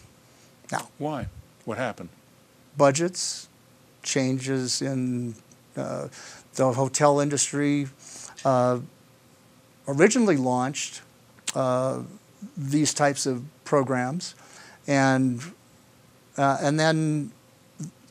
Now, 0.72 0.90
why? 0.98 1.28
What 1.66 1.78
happened? 1.78 2.10
Budgets, 2.78 3.48
changes 4.04 4.82
in 4.82 5.36
uh, 5.76 6.08
the 6.56 6.72
hotel 6.74 7.20
industry. 7.20 7.88
Uh, 8.44 8.80
originally 9.88 10.38
launched 10.38 11.02
uh, 11.56 12.02
these 12.58 12.94
types 12.94 13.26
of 13.26 13.44
programs, 13.66 14.36
and 14.88 15.42
uh, 16.38 16.58
and 16.62 16.80
then 16.80 17.32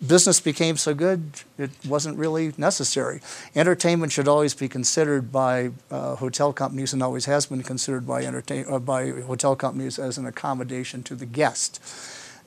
business 0.06 0.40
became 0.40 0.76
so 0.76 0.94
good 0.94 1.22
it 1.58 1.70
wasn't 1.86 2.16
really 2.16 2.52
necessary. 2.56 3.20
Entertainment 3.54 4.12
should 4.12 4.28
always 4.28 4.54
be 4.54 4.68
considered 4.68 5.30
by 5.30 5.70
uh, 5.90 6.14
hotel 6.16 6.52
companies 6.52 6.92
and 6.92 7.02
always 7.02 7.26
has 7.26 7.46
been 7.46 7.62
considered 7.62 8.06
by 8.06 8.24
entertain 8.24 8.64
uh, 8.68 8.78
by 8.78 9.10
hotel 9.10 9.54
companies 9.56 9.98
as 9.98 10.16
an 10.16 10.26
accommodation 10.26 11.02
to 11.02 11.14
the 11.14 11.26
guest, 11.26 11.80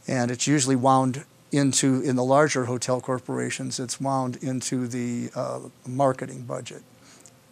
and 0.08 0.32
it's 0.32 0.48
usually 0.48 0.76
wound 0.76 1.26
into 1.52 2.02
in 2.02 2.16
the 2.16 2.24
larger 2.24 2.66
hotel 2.66 3.00
corporations. 3.00 3.80
It's 3.80 4.02
wound 4.02 4.38
into 4.42 4.88
the 4.88 5.30
uh, 5.36 5.60
marketing 5.88 6.44
budget. 6.44 6.82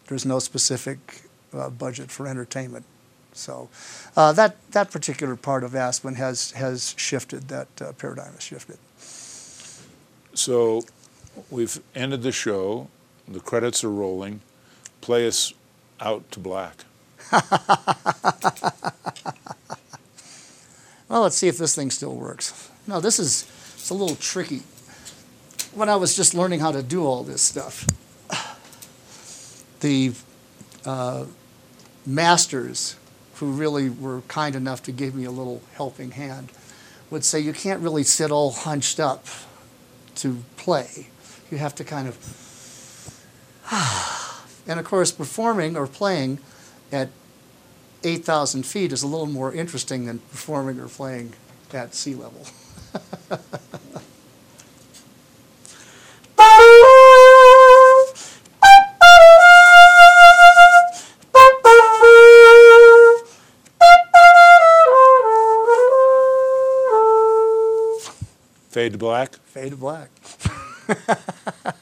There's 0.07 0.25
no 0.25 0.39
specific 0.39 1.21
uh, 1.53 1.69
budget 1.69 2.11
for 2.11 2.27
entertainment. 2.27 2.85
So 3.33 3.69
uh, 4.17 4.33
that, 4.33 4.57
that 4.71 4.91
particular 4.91 5.35
part 5.35 5.63
of 5.63 5.75
Aspen 5.75 6.15
has, 6.15 6.51
has 6.51 6.93
shifted, 6.97 7.47
that 7.47 7.67
uh, 7.79 7.93
paradigm 7.93 8.33
has 8.33 8.43
shifted. 8.43 8.77
So 10.33 10.83
we've 11.49 11.79
ended 11.95 12.23
the 12.23 12.31
show, 12.31 12.89
the 13.27 13.39
credits 13.39 13.83
are 13.83 13.91
rolling. 13.91 14.41
Play 14.99 15.27
us 15.27 15.53
out 15.99 16.29
to 16.31 16.39
black. 16.39 16.85
well, 21.11 21.23
let's 21.23 21.35
see 21.35 21.49
if 21.49 21.57
this 21.57 21.75
thing 21.75 21.91
still 21.91 22.15
works. 22.15 22.71
No, 22.87 23.01
this 23.01 23.19
is 23.19 23.43
it's 23.73 23.89
a 23.89 23.93
little 23.93 24.15
tricky. 24.15 24.61
When 25.73 25.89
I 25.89 25.97
was 25.97 26.15
just 26.15 26.33
learning 26.33 26.61
how 26.61 26.71
to 26.71 26.81
do 26.81 27.05
all 27.05 27.23
this 27.23 27.41
stuff, 27.41 27.85
the 29.81 30.13
uh, 30.85 31.25
masters 32.05 32.95
who 33.35 33.51
really 33.51 33.89
were 33.89 34.21
kind 34.29 34.55
enough 34.55 34.83
to 34.83 34.93
give 34.93 35.13
me 35.13 35.25
a 35.25 35.31
little 35.31 35.61
helping 35.73 36.11
hand, 36.11 36.49
would 37.09 37.25
say 37.25 37.41
you 37.41 37.51
can't 37.51 37.81
really 37.81 38.03
sit 38.03 38.31
all 38.31 38.51
hunched 38.51 38.97
up 38.97 39.25
to 40.15 40.37
play. 40.55 41.09
You 41.51 41.57
have 41.57 41.75
to 41.75 41.83
kind 41.83 42.07
of. 42.07 42.15
and 44.65 44.79
of 44.79 44.85
course, 44.85 45.11
performing 45.11 45.75
or 45.75 45.87
playing 45.87 46.39
at 46.89 47.09
8,000 48.03 48.65
feet 48.65 48.91
is 48.91 49.03
a 49.03 49.07
little 49.07 49.27
more 49.27 49.53
interesting 49.53 50.05
than 50.05 50.19
performing 50.19 50.79
or 50.79 50.87
playing 50.87 51.33
at 51.71 51.93
sea 51.93 52.15
level. 52.15 52.45
Fade 68.69 68.93
to 68.93 68.97
black? 68.97 69.35
Fade 69.35 69.71
to 69.71 69.77
black. 69.77 70.09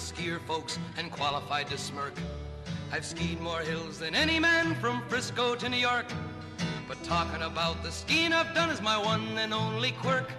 skier, 0.00 0.40
folks, 0.46 0.78
and 0.96 1.10
qualified 1.10 1.68
to 1.68 1.78
smirk. 1.78 2.14
I've 2.90 3.04
skied 3.04 3.40
more 3.40 3.60
hills 3.60 3.98
than 3.98 4.14
any 4.14 4.40
man 4.40 4.74
from 4.76 5.02
Frisco 5.08 5.54
to 5.54 5.68
New 5.68 5.76
York. 5.76 6.06
But 6.88 7.02
talking 7.04 7.42
about 7.42 7.82
the 7.82 7.92
skiing 7.92 8.32
I've 8.32 8.54
done 8.54 8.70
is 8.70 8.80
my 8.80 8.98
one 8.98 9.38
and 9.38 9.52
only 9.54 9.92
quirk. 9.92 10.32